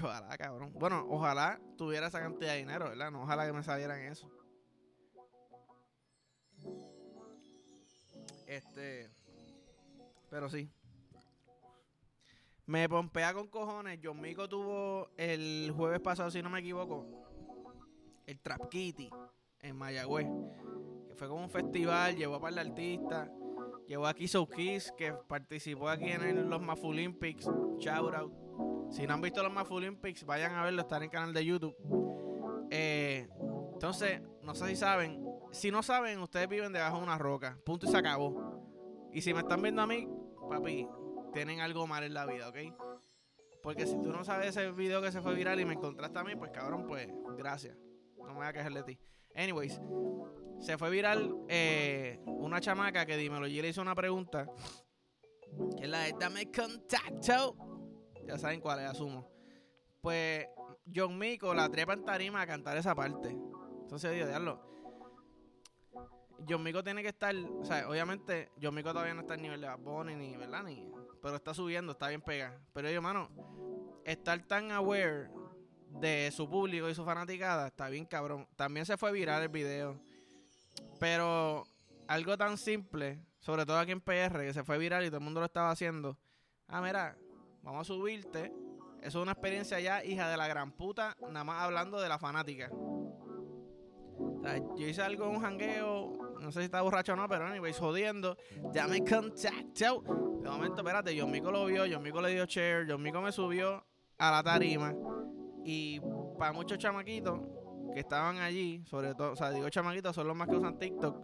ojalá, 0.02 0.36
cabrón. 0.36 0.72
Bueno, 0.74 1.06
ojalá 1.08 1.60
tuviera 1.76 2.06
esa 2.06 2.20
cantidad 2.20 2.52
de 2.52 2.58
dinero, 2.58 2.88
¿verdad? 2.88 3.10
No, 3.10 3.22
ojalá 3.22 3.46
que 3.46 3.52
me 3.52 3.62
salieran 3.62 4.00
eso. 4.00 4.30
Este. 8.46 9.10
Pero 10.30 10.48
sí. 10.48 10.70
Me 12.66 12.88
pompea 12.88 13.32
con 13.32 13.48
cojones. 13.48 13.98
John 14.02 14.20
Mico 14.20 14.48
tuvo 14.48 15.10
el 15.16 15.72
jueves 15.74 16.00
pasado, 16.00 16.30
si 16.30 16.42
no 16.42 16.50
me 16.50 16.60
equivoco, 16.60 17.06
el 18.26 18.40
Trap 18.40 18.68
Kitty 18.68 19.10
en 19.66 19.76
Mayagüez 19.76 20.26
fue 21.16 21.28
como 21.28 21.42
un 21.42 21.50
festival, 21.50 22.14
llevó 22.14 22.36
a 22.36 22.40
par 22.40 22.54
de 22.54 22.60
artistas, 22.60 23.30
llevó 23.88 24.06
a 24.06 24.14
Kiss 24.14 24.36
Kiss, 24.54 24.92
que 24.96 25.12
participó 25.12 25.88
aquí 25.88 26.10
en 26.10 26.48
los 26.48 26.60
Maf 26.60 26.84
Olympics, 26.84 27.48
shout 27.78 28.14
out. 28.14 28.32
Si 28.90 29.06
no 29.06 29.14
han 29.14 29.20
visto 29.20 29.42
los 29.42 29.52
Maf 29.52 29.70
Olympics, 29.70 30.24
vayan 30.24 30.54
a 30.54 30.64
verlo, 30.64 30.82
está 30.82 30.98
en 30.98 31.02
el 31.04 31.10
canal 31.10 31.32
de 31.32 31.44
YouTube. 31.44 31.74
Eh, 32.70 33.28
entonces, 33.72 34.20
no 34.42 34.54
sé 34.54 34.68
si 34.68 34.76
saben, 34.76 35.24
si 35.52 35.70
no 35.70 35.82
saben, 35.82 36.20
ustedes 36.20 36.48
viven 36.48 36.72
debajo 36.72 36.98
de 36.98 37.02
una 37.02 37.18
roca, 37.18 37.58
punto 37.64 37.86
y 37.86 37.90
se 37.90 37.96
acabó. 37.96 39.08
Y 39.12 39.22
si 39.22 39.32
me 39.32 39.40
están 39.40 39.62
viendo 39.62 39.82
a 39.82 39.86
mí, 39.86 40.08
papi, 40.50 40.86
tienen 41.32 41.60
algo 41.60 41.86
mal 41.86 42.04
en 42.04 42.14
la 42.14 42.26
vida, 42.26 42.48
¿ok? 42.48 42.56
Porque 43.62 43.86
si 43.86 44.00
tú 44.00 44.12
no 44.12 44.22
sabes 44.24 44.48
ese 44.48 44.70
video 44.70 45.02
que 45.02 45.10
se 45.10 45.20
fue 45.20 45.34
viral 45.34 45.58
y 45.58 45.64
me 45.64 45.74
encontraste 45.74 46.18
a 46.18 46.24
mí, 46.24 46.36
pues 46.36 46.50
cabrón, 46.52 46.86
pues 46.86 47.08
gracias. 47.36 47.76
No 48.18 48.26
me 48.26 48.34
voy 48.34 48.46
a 48.46 48.52
quejar 48.52 48.72
de 48.72 48.82
ti. 48.82 48.98
Anyways, 49.36 49.80
se 50.60 50.78
fue 50.78 50.90
viral 50.90 51.36
eh, 51.48 52.18
una 52.26 52.60
chamaca 52.60 53.04
que 53.04 53.16
Dímelo 53.16 53.46
G 53.46 53.60
le 53.60 53.68
hizo 53.68 53.82
una 53.82 53.94
pregunta. 53.94 54.48
Que 55.76 55.84
es 55.84 55.88
la 55.88 56.00
de 56.00 56.14
dame 56.18 56.50
contacto. 56.50 57.56
Ya 58.26 58.38
saben 58.38 58.60
cuál 58.60 58.80
es, 58.80 58.86
asumo. 58.86 59.30
Pues 60.00 60.46
John 60.94 61.18
Mico 61.18 61.54
la 61.54 61.68
trepa 61.68 61.92
en 61.92 62.04
tarima 62.04 62.42
a 62.42 62.46
cantar 62.46 62.76
esa 62.76 62.94
parte. 62.94 63.36
Entonces 63.82 64.12
digo, 64.12 64.26
diablo. 64.26 64.62
John 66.48 66.62
Mico 66.62 66.82
tiene 66.82 67.02
que 67.02 67.08
estar, 67.08 67.34
o 67.34 67.64
sea, 67.64 67.88
obviamente 67.88 68.50
John 68.60 68.74
Mico 68.74 68.92
todavía 68.92 69.14
no 69.14 69.22
está 69.22 69.34
en 69.34 69.42
nivel 69.42 69.60
de 69.60 69.68
Bad 69.68 70.04
ni, 70.04 70.36
¿verdad? 70.36 70.62
Ni, 70.62 70.86
pero 71.22 71.36
está 71.36 71.54
subiendo, 71.54 71.92
está 71.92 72.08
bien 72.08 72.20
pegado. 72.20 72.58
Pero 72.72 72.90
yo, 72.90 73.02
mano, 73.02 73.30
estar 74.04 74.38
tan 74.46 74.70
aware 74.70 75.30
de 76.00 76.30
su 76.32 76.48
público 76.48 76.88
y 76.88 76.94
su 76.94 77.04
fanaticada 77.04 77.68
está 77.68 77.88
bien 77.88 78.04
cabrón. 78.04 78.46
También 78.56 78.86
se 78.86 78.96
fue 78.96 79.12
viral 79.12 79.42
el 79.42 79.48
video. 79.48 79.98
Pero 80.98 81.66
algo 82.08 82.36
tan 82.36 82.56
simple, 82.58 83.18
sobre 83.40 83.66
todo 83.66 83.78
aquí 83.78 83.92
en 83.92 84.00
PR, 84.00 84.40
que 84.40 84.52
se 84.52 84.64
fue 84.64 84.78
viral 84.78 85.04
y 85.04 85.08
todo 85.08 85.18
el 85.18 85.24
mundo 85.24 85.40
lo 85.40 85.46
estaba 85.46 85.70
haciendo. 85.70 86.16
Ah, 86.68 86.80
mira, 86.80 87.16
vamos 87.62 87.82
a 87.82 87.84
subirte. 87.84 88.52
Eso 89.00 89.18
es 89.18 89.22
una 89.22 89.32
experiencia 89.32 89.78
ya, 89.78 90.04
hija 90.04 90.28
de 90.28 90.36
la 90.36 90.48
gran 90.48 90.72
puta, 90.72 91.16
nada 91.20 91.44
más 91.44 91.62
hablando 91.62 92.00
de 92.00 92.08
la 92.08 92.18
fanática. 92.18 92.70
O 92.72 94.40
sea, 94.42 94.56
yo 94.76 94.86
hice 94.86 95.02
algo 95.02 95.26
en 95.26 95.36
un 95.36 95.42
jangueo, 95.42 96.36
no 96.40 96.50
sé 96.50 96.60
si 96.60 96.64
estaba 96.64 96.82
borracho 96.82 97.12
o 97.12 97.16
no, 97.16 97.28
pero 97.28 97.46
anyways, 97.46 97.78
jodiendo. 97.78 98.36
Ya 98.72 98.88
me 98.88 99.04
contactó. 99.04 100.02
De 100.40 100.50
momento, 100.50 100.76
espérate, 100.78 101.18
John 101.18 101.30
Mico 101.30 101.50
lo 101.50 101.66
vio, 101.66 101.84
John 101.90 102.02
Mico 102.02 102.20
le 102.20 102.30
dio 102.30 102.46
share, 102.46 102.86
John 102.88 103.02
Mico 103.02 103.20
me 103.20 103.32
subió 103.32 103.84
a 104.18 104.30
la 104.30 104.42
tarima. 104.42 104.94
Y 105.68 106.00
para 106.38 106.52
muchos 106.52 106.78
chamaquitos 106.78 107.40
que 107.92 107.98
estaban 107.98 108.38
allí, 108.38 108.84
sobre 108.86 109.16
todo, 109.16 109.32
o 109.32 109.36
sea, 109.36 109.50
digo 109.50 109.68
chamaquitos, 109.68 110.14
son 110.14 110.28
los 110.28 110.36
más 110.36 110.48
que 110.48 110.54
usan 110.54 110.78
TikTok, 110.78 111.20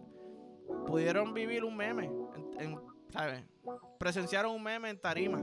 pudieron 0.85 1.33
vivir 1.33 1.63
un 1.63 1.77
meme, 1.77 2.11
¿sabes? 3.09 3.45
Presenciaron 3.97 4.51
un 4.51 4.61
meme 4.61 4.89
en 4.89 4.99
tarima. 4.99 5.41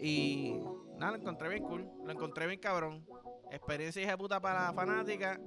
Y 0.00 0.58
nada, 0.98 1.12
lo 1.12 1.18
encontré 1.18 1.48
bien 1.48 1.62
cool, 1.62 1.88
lo 2.04 2.10
encontré 2.10 2.48
bien 2.48 2.58
cabrón. 2.58 3.06
Experiencia 3.52 4.02
hija 4.02 4.16
puta 4.16 4.40
para 4.40 4.64
la 4.64 4.72
fanática. 4.72 5.40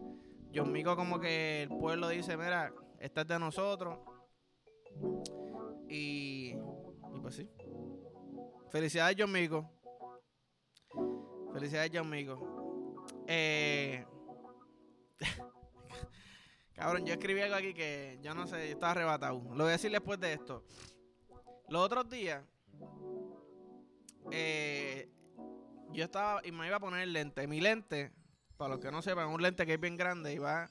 John 0.56 0.72
Mico 0.72 0.96
como 0.96 1.20
que 1.20 1.64
el 1.64 1.70
pueblo 1.70 2.08
dice, 2.08 2.38
mira, 2.38 2.72
esta 2.98 3.22
es 3.22 3.28
de 3.28 3.40
nosotros. 3.40 4.00
Y, 5.90 6.56
y 7.14 7.20
pues 7.22 7.36
sí. 7.36 7.50
Felicidades 8.70 9.18
John 9.20 9.34
Mico. 9.34 9.70
Felicidades 11.58 11.90
John 11.92 12.08
Mico. 12.08 13.08
Eh, 13.26 14.06
cabrón, 16.76 17.04
yo 17.04 17.14
escribí 17.14 17.42
algo 17.42 17.56
aquí 17.56 17.74
que 17.74 18.20
yo 18.22 18.36
no 18.36 18.46
sé, 18.46 18.70
estaba 18.70 18.92
arrebatado. 18.92 19.42
Lo 19.56 19.64
voy 19.64 19.70
a 19.70 19.72
decir 19.72 19.92
después 19.92 20.20
de 20.20 20.34
esto. 20.34 20.64
Los 21.70 21.84
otros 21.84 22.08
días, 22.12 22.46
eh, 24.30 25.10
yo 25.94 26.04
estaba 26.04 26.46
y 26.46 26.52
me 26.52 26.68
iba 26.68 26.76
a 26.76 26.80
poner 26.80 27.02
el 27.02 27.12
lente. 27.12 27.48
Mi 27.48 27.60
lente, 27.60 28.12
para 28.56 28.76
los 28.76 28.80
que 28.80 28.92
no 28.92 29.02
sepan, 29.02 29.28
un 29.30 29.42
lente 29.42 29.66
que 29.66 29.74
es 29.74 29.80
bien 29.80 29.98
grande 29.98 30.34
y 30.34 30.38
va, 30.38 30.70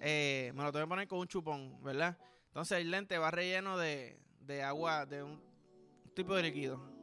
eh, 0.00 0.52
me 0.54 0.62
lo 0.62 0.72
tengo 0.72 0.86
que 0.86 0.88
poner 0.88 1.06
con 1.06 1.18
un 1.18 1.28
chupón, 1.28 1.82
¿verdad? 1.82 2.16
Entonces 2.46 2.78
el 2.78 2.90
lente 2.90 3.18
va 3.18 3.30
relleno 3.30 3.76
de, 3.76 4.18
de 4.40 4.62
agua, 4.62 5.04
de 5.04 5.22
un 5.22 5.38
tipo 6.14 6.34
de 6.34 6.44
líquido. 6.44 6.96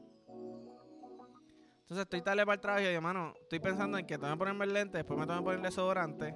Entonces 1.86 2.06
estoy 2.06 2.24
tarde 2.24 2.44
para 2.44 2.56
el 2.56 2.62
trabajo 2.62 2.82
y 2.82 2.86
yo, 2.86 2.90
hermano, 2.90 3.36
estoy 3.44 3.60
pensando 3.60 4.00
en 4.00 4.08
que 4.08 4.18
tengo 4.18 4.34
que 4.34 4.40
ponerme 4.40 4.66
el 4.66 4.74
lente, 4.74 4.98
después 4.98 5.20
me 5.20 5.28
tengo 5.28 5.38
que 5.38 5.44
poner 5.44 5.60
el 5.60 5.66
desodorante 5.66 6.36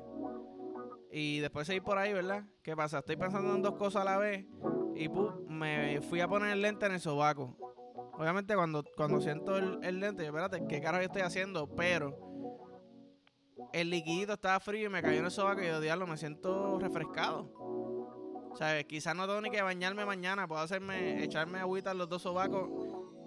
y 1.12 1.40
después 1.40 1.66
seguir 1.66 1.82
por 1.82 1.98
ahí, 1.98 2.14
¿verdad? 2.14 2.44
¿Qué 2.62 2.76
pasa? 2.76 3.00
Estoy 3.00 3.16
pensando 3.16 3.56
en 3.56 3.64
dos 3.64 3.74
cosas 3.74 4.04
a 4.04 4.06
la 4.06 4.18
vez 4.20 4.46
y 4.96 5.10
me 5.48 6.02
fui 6.02 6.22
a 6.22 6.28
poner 6.28 6.52
el 6.52 6.62
lente 6.62 6.86
en 6.86 6.92
el 6.92 7.00
sobaco. 7.00 7.58
Obviamente 8.14 8.54
cuando, 8.54 8.84
cuando 8.96 9.20
siento 9.22 9.58
el, 9.58 10.00
lente, 10.00 10.22
yo, 10.22 10.30
espérate, 10.30 10.68
¿qué 10.68 10.82
carajo 10.82 11.04
estoy 11.04 11.24
haciendo? 11.24 11.68
Pero 11.76 12.16
el 13.74 13.90
liquidito 13.90 14.34
estaba 14.34 14.60
frío 14.60 14.86
y 14.86 14.90
me 14.90 15.02
cayó 15.02 15.18
en 15.18 15.26
el 15.26 15.32
sobaco 15.32 15.64
y 15.64 15.66
yo, 15.66 15.82
diablo, 15.82 16.06
me 16.06 16.18
siento 16.18 16.78
refrescado. 16.78 18.52
¿Sabes? 18.54 18.86
Quizás 18.86 19.16
no 19.16 19.26
tengo 19.26 19.42
ni 19.42 19.50
que 19.50 19.64
bañarme 19.64 20.06
mañana, 20.06 20.48
puedo 20.48 20.62
hacerme, 20.62 21.24
echarme 21.24 21.58
agüita 21.58 21.90
en 21.90 21.98
los 21.98 22.08
dos 22.08 22.22
sobacos 22.22 22.70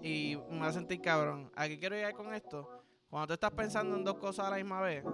y 0.03 0.37
me 0.51 0.61
va 0.61 0.69
a 0.69 0.73
sentir 0.73 1.01
cabrón. 1.01 1.51
Aquí 1.55 1.79
quiero 1.79 1.97
llegar 1.97 2.15
con 2.15 2.33
esto. 2.35 2.69
Cuando 3.09 3.29
tú 3.29 3.33
estás 3.35 3.53
pensando 3.53 3.97
en 3.97 4.05
dos 4.05 4.17
cosas 4.17 4.47
a 4.47 4.51
la 4.51 4.57
misma 4.57 4.81
vez 4.81 5.05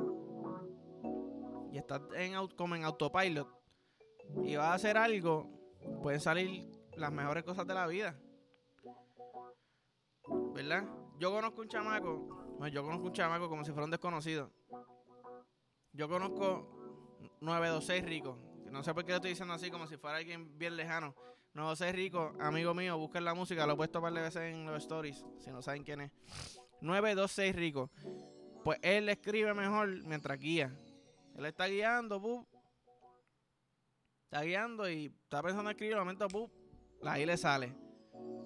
y 1.73 1.79
estás 1.79 2.01
en, 2.15 2.35
como 2.57 2.77
en 2.77 2.85
autopilot 2.85 3.49
y 4.45 4.57
vas 4.57 4.67
a 4.67 4.75
hacer 4.75 4.97
algo, 4.97 5.51
pueden 6.03 6.21
salir 6.21 6.69
las 6.97 7.13
mejores 7.13 7.45
cosas 7.45 7.67
de 7.67 7.75
la 7.75 7.87
vida. 7.87 8.19
¿verdad? 10.55 10.85
Yo 11.19 11.31
conozco 11.33 11.61
un 11.61 11.69
chamaco, 11.69 12.59
yo 12.73 12.83
conozco 12.83 13.07
un 13.07 13.13
chamaco 13.13 13.49
como 13.49 13.65
si 13.65 13.73
fuera 13.73 13.85
un 13.85 13.91
desconocido. 13.91 14.51
Yo 15.93 16.09
conozco 16.09 17.19
926 17.41 18.05
Rico. 18.05 18.39
No 18.71 18.83
sé 18.83 18.93
por 18.93 19.05
qué 19.05 19.13
lo 19.13 19.17
estoy 19.17 19.31
diciendo 19.31 19.55
así, 19.55 19.71
como 19.71 19.87
si 19.87 19.97
fuera 19.97 20.19
alguien 20.19 20.59
bien 20.59 20.77
lejano. 20.77 21.15
926 21.59 21.93
Rico, 21.95 22.33
amigo 22.41 22.73
mío, 22.73 22.97
busquen 22.97 23.25
la 23.25 23.35
música, 23.35 23.67
lo 23.67 23.73
he 23.73 23.77
puesto 23.77 24.01
para 24.01 24.21
veces 24.21 24.55
en 24.55 24.65
los 24.65 24.77
stories, 24.85 25.25
si 25.39 25.51
no 25.51 25.61
saben 25.61 25.83
quién 25.83 26.03
es. 26.03 26.13
926 26.81 27.57
Rico. 27.57 27.91
Pues 28.63 28.79
él 28.83 29.09
escribe 29.09 29.53
mejor 29.55 29.89
mientras 30.05 30.39
guía. 30.39 30.73
Él 31.35 31.45
está 31.47 31.67
guiando, 31.67 32.21
¡pup! 32.21 32.47
Está 34.25 34.43
guiando 34.43 34.89
y 34.89 35.07
está 35.07 35.43
pensando 35.43 35.71
en 35.71 35.75
escribir, 35.75 35.95
de 35.95 36.01
momento, 36.01 36.29
¡pup! 36.29 36.53
Ahí 37.03 37.27
le 37.27 37.37
sale. 37.37 37.75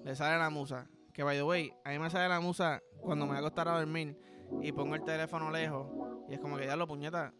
Le 0.03 0.15
sale 0.15 0.39
la 0.39 0.49
musa. 0.49 0.89
Que 1.13 1.21
by 1.21 1.37
the 1.37 1.43
way, 1.43 1.71
a 1.85 1.91
mí 1.91 1.99
me 1.99 2.09
sale 2.09 2.27
la 2.27 2.39
musa 2.39 2.81
cuando 2.99 3.25
me 3.25 3.33
voy 3.33 3.37
a 3.37 3.39
acostar 3.41 3.67
a 3.67 3.77
dormir 3.77 4.17
y 4.61 4.71
pongo 4.71 4.95
el 4.95 5.03
teléfono 5.03 5.51
lejos. 5.51 5.87
Y 6.29 6.33
es 6.33 6.39
como 6.39 6.57
que 6.57 6.65
ya 6.65 6.75
lo 6.75 6.87
puñeta. 6.87 7.31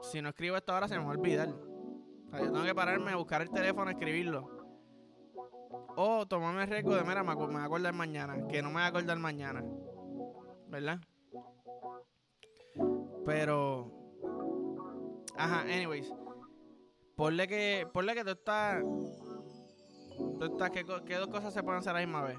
Si 0.00 0.22
no 0.22 0.30
escribo 0.30 0.56
esto 0.56 0.72
ahora 0.72 0.88
se 0.88 0.98
me 0.98 1.04
va 1.04 1.12
a 1.12 1.16
olvidar. 1.16 1.48
O 1.48 2.30
sea, 2.30 2.40
yo 2.40 2.50
tengo 2.50 2.64
que 2.64 2.74
pararme 2.74 3.10
a 3.10 3.16
buscar 3.16 3.42
el 3.42 3.50
teléfono 3.50 3.90
escribirlo. 3.90 4.61
O 5.96 6.26
tomarme 6.26 6.62
el 6.62 6.70
riesgo 6.70 6.94
de, 6.94 7.02
mira, 7.02 7.22
me, 7.22 7.34
voy 7.34 7.54
a 7.56 7.64
acordar 7.64 7.92
mañana. 7.92 8.46
Que 8.48 8.62
no 8.62 8.68
me 8.68 8.74
voy 8.74 8.82
a 8.82 8.86
acordar 8.86 9.18
mañana. 9.18 9.64
¿Verdad? 10.68 10.98
Pero. 13.26 13.90
Ajá, 15.36 15.60
anyways. 15.62 16.12
Ponle 17.16 17.46
que, 17.46 17.86
ponle 17.92 18.14
que 18.14 18.24
tú 18.24 18.30
estás. 18.30 18.82
Tú 20.38 20.44
estás, 20.44 20.70
¿qué, 20.70 20.84
¿qué 21.06 21.16
dos 21.16 21.28
cosas 21.28 21.52
se 21.52 21.62
pueden 21.62 21.80
hacer 21.80 21.90
a 21.90 22.00
la 22.00 22.06
misma 22.06 22.22
vez? 22.22 22.38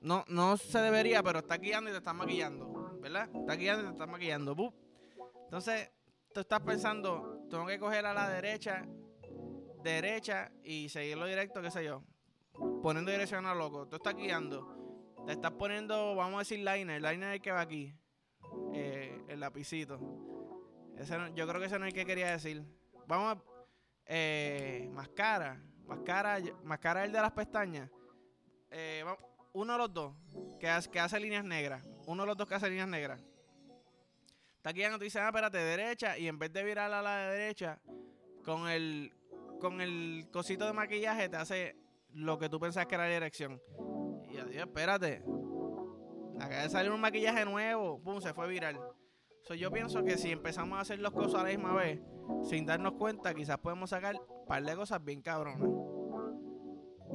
No, 0.00 0.24
no 0.28 0.56
se 0.56 0.78
debería, 0.78 1.22
pero 1.22 1.40
está 1.40 1.56
guiando 1.56 1.90
y 1.90 1.92
te 1.92 1.98
está 1.98 2.12
maquillando, 2.12 2.98
¿verdad? 3.00 3.28
Está 3.34 3.56
guiando 3.56 3.82
y 3.82 3.86
te 3.86 3.92
está 3.92 4.06
maquillando. 4.06 4.74
Entonces, 5.44 5.90
tú 6.32 6.40
estás 6.40 6.60
pensando, 6.60 7.46
tengo 7.50 7.66
que 7.66 7.78
coger 7.78 8.06
a 8.06 8.14
la 8.14 8.28
derecha, 8.28 8.86
derecha 9.82 10.50
y 10.62 10.88
seguirlo 10.88 11.26
directo, 11.26 11.62
qué 11.62 11.70
sé 11.70 11.84
yo. 11.84 12.02
Poniendo 12.82 13.10
dirección 13.10 13.46
a 13.46 13.54
loco. 13.54 13.86
Tú 13.88 13.96
estás 13.96 14.14
guiando. 14.14 14.74
Te 15.26 15.32
estás 15.32 15.52
poniendo, 15.52 16.14
vamos 16.14 16.36
a 16.36 16.38
decir, 16.38 16.58
liner. 16.58 17.02
Liner 17.02 17.28
es 17.28 17.34
el 17.34 17.42
que 17.42 17.50
va 17.50 17.60
aquí. 17.60 17.94
Eh, 18.72 19.22
el 19.28 19.40
lapicito. 19.40 19.98
Ese 20.96 21.16
yo 21.34 21.46
creo 21.46 21.60
que 21.60 21.66
ese 21.66 21.78
no 21.78 21.84
es 21.84 21.92
el 21.92 21.94
que 21.94 22.06
quería 22.06 22.30
decir. 22.30 22.64
Vamos 23.06 23.36
a. 23.36 23.42
Eh. 24.06 24.88
Máscara. 24.92 25.60
Máscara 25.86 27.04
el 27.04 27.12
de 27.12 27.20
las 27.20 27.32
pestañas. 27.32 27.90
Eh, 28.70 29.04
uno 29.52 29.72
de 29.72 29.78
los 29.78 29.92
dos 29.92 30.14
que 30.60 30.68
hace, 30.68 30.90
que 30.90 31.00
hace 31.00 31.18
líneas 31.18 31.44
negras, 31.44 31.82
uno 32.06 32.24
de 32.24 32.26
los 32.26 32.36
dos 32.36 32.46
que 32.46 32.56
hace 32.56 32.68
líneas 32.68 32.88
negras, 32.88 33.24
está 34.56 34.70
guiando, 34.72 34.98
te 34.98 35.04
dice, 35.04 35.18
ah, 35.18 35.28
espérate, 35.28 35.56
derecha, 35.56 36.18
y 36.18 36.28
en 36.28 36.38
vez 36.38 36.52
de 36.52 36.62
virar 36.62 36.92
a 36.92 37.00
la 37.00 37.30
derecha, 37.30 37.80
con 38.44 38.68
el, 38.68 39.14
con 39.58 39.80
el 39.80 40.28
cosito 40.32 40.66
de 40.66 40.72
maquillaje 40.72 41.28
te 41.28 41.36
hace 41.36 41.76
lo 42.10 42.38
que 42.38 42.48
tú 42.48 42.58
pensás 42.60 42.86
que 42.86 42.94
era 42.94 43.04
la 43.04 43.14
dirección. 43.14 43.60
Y 44.30 44.38
adiós, 44.38 44.66
espérate. 44.66 45.22
Acaba 46.38 46.62
de 46.62 46.68
salir 46.68 46.92
un 46.92 47.00
maquillaje 47.00 47.44
nuevo, 47.44 48.00
pum, 48.02 48.20
se 48.20 48.34
fue 48.34 48.48
viral. 48.48 48.78
So, 49.42 49.54
yo 49.54 49.70
pienso 49.70 50.02
que 50.02 50.18
si 50.18 50.32
empezamos 50.32 50.76
a 50.78 50.82
hacer 50.82 50.98
las 50.98 51.12
cosas 51.12 51.40
a 51.40 51.44
la 51.44 51.50
misma 51.50 51.74
vez, 51.74 52.00
sin 52.42 52.66
darnos 52.66 52.94
cuenta, 52.94 53.32
quizás 53.32 53.58
podemos 53.58 53.90
sacar 53.90 54.16
un 54.16 54.46
par 54.46 54.62
de 54.62 54.74
cosas 54.74 55.02
bien 55.04 55.22
cabronas. 55.22 55.70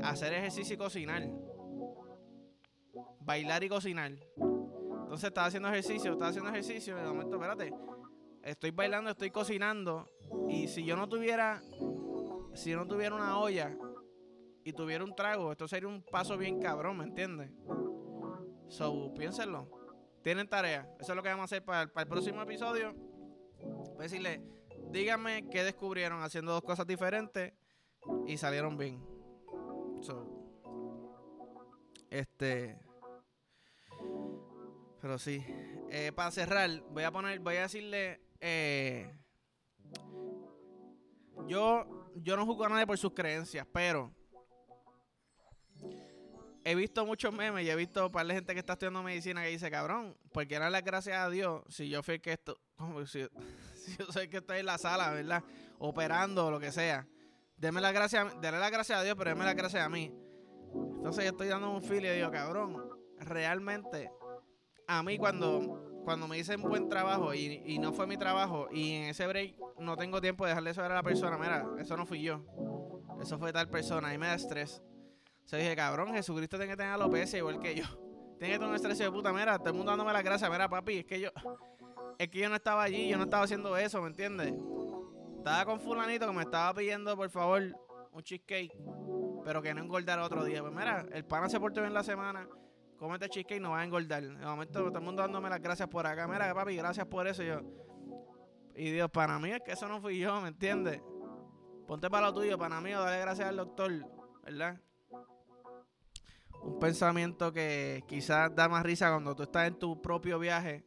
Hacer 0.01 0.33
ejercicio 0.33 0.75
y 0.75 0.77
cocinar 0.77 1.27
bailar 3.23 3.63
y 3.63 3.69
cocinar. 3.69 4.11
Entonces 4.11 5.27
estaba 5.27 5.47
haciendo 5.47 5.69
ejercicio, 5.69 6.13
estaba 6.13 6.29
haciendo 6.29 6.49
ejercicio 6.49 6.95
de 6.95 7.03
momento, 7.03 7.35
espérate, 7.35 7.73
estoy 8.43 8.71
bailando, 8.71 9.11
estoy 9.11 9.29
cocinando 9.29 10.09
y 10.47 10.67
si 10.67 10.83
yo 10.83 10.95
no 10.95 11.07
tuviera, 11.09 11.61
si 12.53 12.73
no 12.73 12.87
tuviera 12.87 13.15
una 13.15 13.39
olla 13.39 13.75
y 14.63 14.73
tuviera 14.73 15.03
un 15.03 15.15
trago, 15.15 15.51
esto 15.51 15.67
sería 15.67 15.89
un 15.89 16.03
paso 16.03 16.37
bien 16.37 16.59
cabrón, 16.59 16.97
¿me 16.97 17.03
entiendes? 17.05 17.51
So, 18.67 19.13
piénsenlo. 19.13 19.69
Tienen 20.23 20.47
tarea. 20.47 20.87
Eso 20.99 21.11
es 21.11 21.15
lo 21.15 21.23
que 21.23 21.29
vamos 21.29 21.43
a 21.43 21.45
hacer 21.45 21.65
para 21.65 21.81
el, 21.81 22.07
próximo 22.07 22.41
episodio. 22.41 22.93
Voy 22.93 23.99
a 23.99 24.03
decirle, 24.03 24.41
díganme 24.91 25.49
qué 25.49 25.63
descubrieron 25.63 26.21
haciendo 26.21 26.51
dos 26.51 26.61
cosas 26.61 26.85
diferentes 26.85 27.53
y 28.27 28.37
salieron 28.37 28.77
bien. 28.77 29.03
este. 32.09 32.77
Pero 35.01 35.17
sí. 35.17 35.43
Eh, 35.89 36.11
para 36.15 36.31
cerrar, 36.31 36.69
voy 36.91 37.03
a 37.03 37.11
poner, 37.11 37.39
voy 37.39 37.55
a 37.55 37.63
decirle. 37.63 38.21
Eh, 38.39 39.11
yo, 41.47 42.00
yo 42.15 42.35
no 42.35 42.45
juzgo 42.45 42.65
a 42.65 42.69
nadie 42.69 42.87
por 42.87 42.97
sus 42.97 43.13
creencias, 43.13 43.65
pero 43.71 44.13
he 46.63 46.75
visto 46.75 47.05
muchos 47.05 47.33
memes 47.33 47.65
y 47.65 47.69
he 47.69 47.75
visto 47.75 48.05
un 48.05 48.11
par 48.11 48.25
de 48.25 48.35
gente 48.35 48.53
que 48.53 48.59
está 48.59 48.73
estudiando 48.73 49.01
medicina 49.03 49.43
que 49.43 49.49
dice, 49.49 49.71
cabrón, 49.71 50.15
porque 50.31 50.59
no 50.59 50.69
las 50.69 50.83
gracias 50.83 51.17
a 51.17 51.29
Dios 51.29 51.63
si 51.69 51.89
yo 51.89 52.03
fui 52.03 52.19
que 52.19 52.33
esto, 52.33 52.59
si, 53.05 53.27
yo 53.97 54.05
sé 54.11 54.29
que 54.29 54.37
estoy 54.37 54.59
en 54.59 54.65
la 54.65 54.77
sala, 54.77 55.11
¿verdad? 55.11 55.43
Operando 55.79 56.47
o 56.47 56.51
lo 56.51 56.59
que 56.59 56.71
sea. 56.71 57.07
Deme 57.57 57.81
las 57.81 57.93
gracias, 57.93 58.39
denle 58.41 58.59
las 58.59 58.71
gracias 58.71 58.99
a 58.99 59.03
Dios, 59.03 59.15
pero 59.17 59.31
déme 59.31 59.45
las 59.45 59.55
gracias 59.55 59.83
a 59.83 59.89
mí. 59.89 60.11
Entonces 60.73 61.23
yo 61.25 61.31
estoy 61.31 61.47
dando 61.47 61.71
un 61.71 61.81
feel 61.81 62.05
y 62.05 62.09
digo, 62.09 62.31
cabrón, 62.31 62.77
realmente, 63.19 64.11
a 64.87 65.03
mí 65.03 65.17
cuando, 65.17 65.90
cuando 66.03 66.27
me 66.27 66.37
dicen 66.37 66.61
buen 66.61 66.89
trabajo 66.89 67.33
y, 67.33 67.61
y, 67.65 67.79
no 67.79 67.93
fue 67.93 68.07
mi 68.07 68.17
trabajo 68.17 68.67
y 68.71 68.93
en 68.93 69.03
ese 69.05 69.27
break 69.27 69.55
no 69.79 69.97
tengo 69.97 70.19
tiempo 70.21 70.45
de 70.45 70.49
dejarle 70.49 70.73
saber 70.73 70.91
a 70.91 70.95
la 70.95 71.03
persona, 71.03 71.37
mira, 71.37 71.65
eso 71.79 71.95
no 71.97 72.05
fui 72.05 72.21
yo. 72.21 72.41
Eso 73.21 73.37
fue 73.37 73.53
tal 73.53 73.69
persona 73.69 74.13
y 74.13 74.17
me 74.17 74.27
da 74.27 74.35
estrés. 74.35 74.81
Se 75.45 75.57
dije, 75.57 75.75
cabrón, 75.75 76.13
Jesucristo 76.13 76.57
tiene 76.57 76.71
que 76.71 76.77
tener 76.77 76.93
alopecia 76.93 77.37
igual 77.37 77.59
que 77.59 77.75
yo. 77.75 77.83
Tiene 78.39 78.53
que 78.53 78.59
tener 78.59 78.69
un 78.69 78.75
estrés 78.75 78.97
de 78.97 79.11
puta, 79.11 79.31
mira, 79.31 79.59
todo 79.59 79.69
el 79.69 79.75
mundo 79.75 79.91
dándome 79.91 80.11
la 80.11 80.23
gracia, 80.23 80.49
mira, 80.49 80.67
papi, 80.67 80.99
es 80.99 81.05
que 81.05 81.19
yo, 81.19 81.29
es 82.17 82.27
que 82.27 82.39
yo 82.39 82.49
no 82.49 82.55
estaba 82.55 82.81
allí, 82.81 83.07
yo 83.07 83.17
no 83.17 83.25
estaba 83.25 83.43
haciendo 83.43 83.77
eso, 83.77 84.01
¿me 84.01 84.07
entiendes? 84.07 84.51
Estaba 85.37 85.65
con 85.65 85.79
fulanito 85.79 86.25
que 86.25 86.33
me 86.33 86.41
estaba 86.41 86.73
pidiendo, 86.73 87.15
por 87.15 87.29
favor, 87.29 87.61
un 88.11 88.23
cheesecake, 88.23 88.71
pero 89.43 89.61
que 89.61 89.73
no 89.75 89.81
engordara 89.81 90.25
otro 90.25 90.43
día. 90.43 90.61
Pues 90.61 90.73
mira, 90.73 91.05
el 91.11 91.23
pana 91.23 91.49
se 91.49 91.59
portó 91.59 91.81
bien 91.81 91.93
la 91.93 92.03
semana, 92.03 92.47
cómete 93.01 93.27
cheesecake 93.29 93.57
y 93.57 93.59
no 93.59 93.71
va 93.71 93.79
a 93.79 93.83
engordar. 93.83 94.21
De 94.21 94.45
momento 94.45 94.73
todo 94.79 94.95
el 94.95 95.03
mundo 95.03 95.23
dándome 95.23 95.49
las 95.49 95.59
gracias 95.59 95.89
por 95.89 96.05
acá, 96.05 96.27
mira, 96.27 96.53
papi, 96.53 96.75
gracias 96.75 97.07
por 97.07 97.25
eso. 97.25 97.41
yo, 97.41 97.59
y 98.75 98.91
Dios, 98.91 99.09
para 99.09 99.39
mí 99.39 99.49
es 99.49 99.61
que 99.61 99.71
eso 99.71 99.87
no 99.87 99.99
fui 99.99 100.19
yo, 100.19 100.39
¿me 100.39 100.49
entiendes? 100.49 101.01
Ponte 101.87 102.11
para 102.11 102.27
lo 102.27 102.33
tuyo, 102.35 102.59
para 102.59 102.79
mí, 102.79 102.91
dale 102.91 103.19
gracias 103.19 103.49
al 103.49 103.57
doctor, 103.57 103.91
¿verdad? 104.43 104.79
un 106.61 106.77
pensamiento 106.77 107.51
que 107.51 108.03
quizás 108.07 108.53
da 108.55 108.69
más 108.69 108.83
risa 108.83 109.09
cuando 109.09 109.35
tú 109.35 109.41
estás 109.43 109.67
en 109.67 109.79
tu 109.79 109.99
propio 109.99 110.37
viaje, 110.37 110.85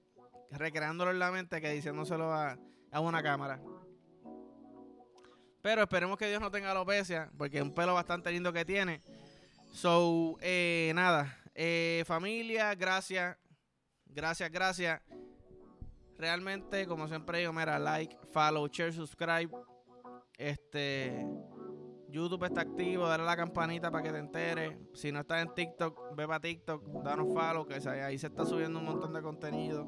recreándolo 0.53 1.11
en 1.11 1.19
la 1.19 1.33
mente 1.33 1.61
que 1.61 1.73
diciéndoselo 1.73 2.33
a, 2.33 2.57
a 2.93 3.01
una 3.01 3.25
cámara. 3.25 3.61
Pero 5.63 5.83
esperemos 5.83 6.17
que 6.17 6.29
Dios 6.29 6.41
no 6.41 6.53
tenga 6.53 6.71
alopecia, 6.71 7.29
porque 7.37 7.57
es 7.57 7.65
un 7.65 7.75
pelo 7.75 7.93
bastante 7.93 8.31
lindo 8.31 8.53
que 8.53 8.65
tiene. 8.65 9.01
So, 9.73 10.37
eh, 10.41 10.93
nada, 10.95 11.44
eh, 11.55 12.03
familia, 12.07 12.75
gracias, 12.75 13.37
gracias, 14.07 14.51
gracias. 14.51 15.01
Realmente, 16.17 16.87
como 16.87 17.09
siempre 17.09 17.39
digo, 17.41 17.53
mira, 17.53 17.79
like, 17.79 18.17
follow, 18.33 18.67
share, 18.69 18.93
subscribe. 18.93 19.51
Este 20.37 21.27
YouTube 22.09 22.45
está 22.45 22.61
activo, 22.61 23.09
dale 23.09 23.25
a 23.25 23.27
la 23.27 23.37
campanita 23.37 23.91
para 23.91 24.05
que 24.05 24.13
te 24.13 24.19
enteres. 24.19 24.77
Si 24.95 25.11
no 25.11 25.21
estás 25.21 25.43
en 25.43 25.53
TikTok, 25.55 26.15
ve 26.15 26.27
para 26.27 26.41
TikTok, 26.41 26.85
danos 27.03 27.33
follow, 27.33 27.67
que 27.67 27.75
ahí 27.89 28.19
se 28.19 28.29
está 28.29 28.45
subiendo 28.45 28.79
un 28.79 28.85
montón 28.85 29.13
de 29.13 29.23
contenido. 29.23 29.87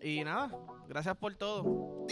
Y 0.00 0.22
nada, 0.22 0.50
gracias 0.86 1.16
por 1.16 1.34
todo. 1.34 2.06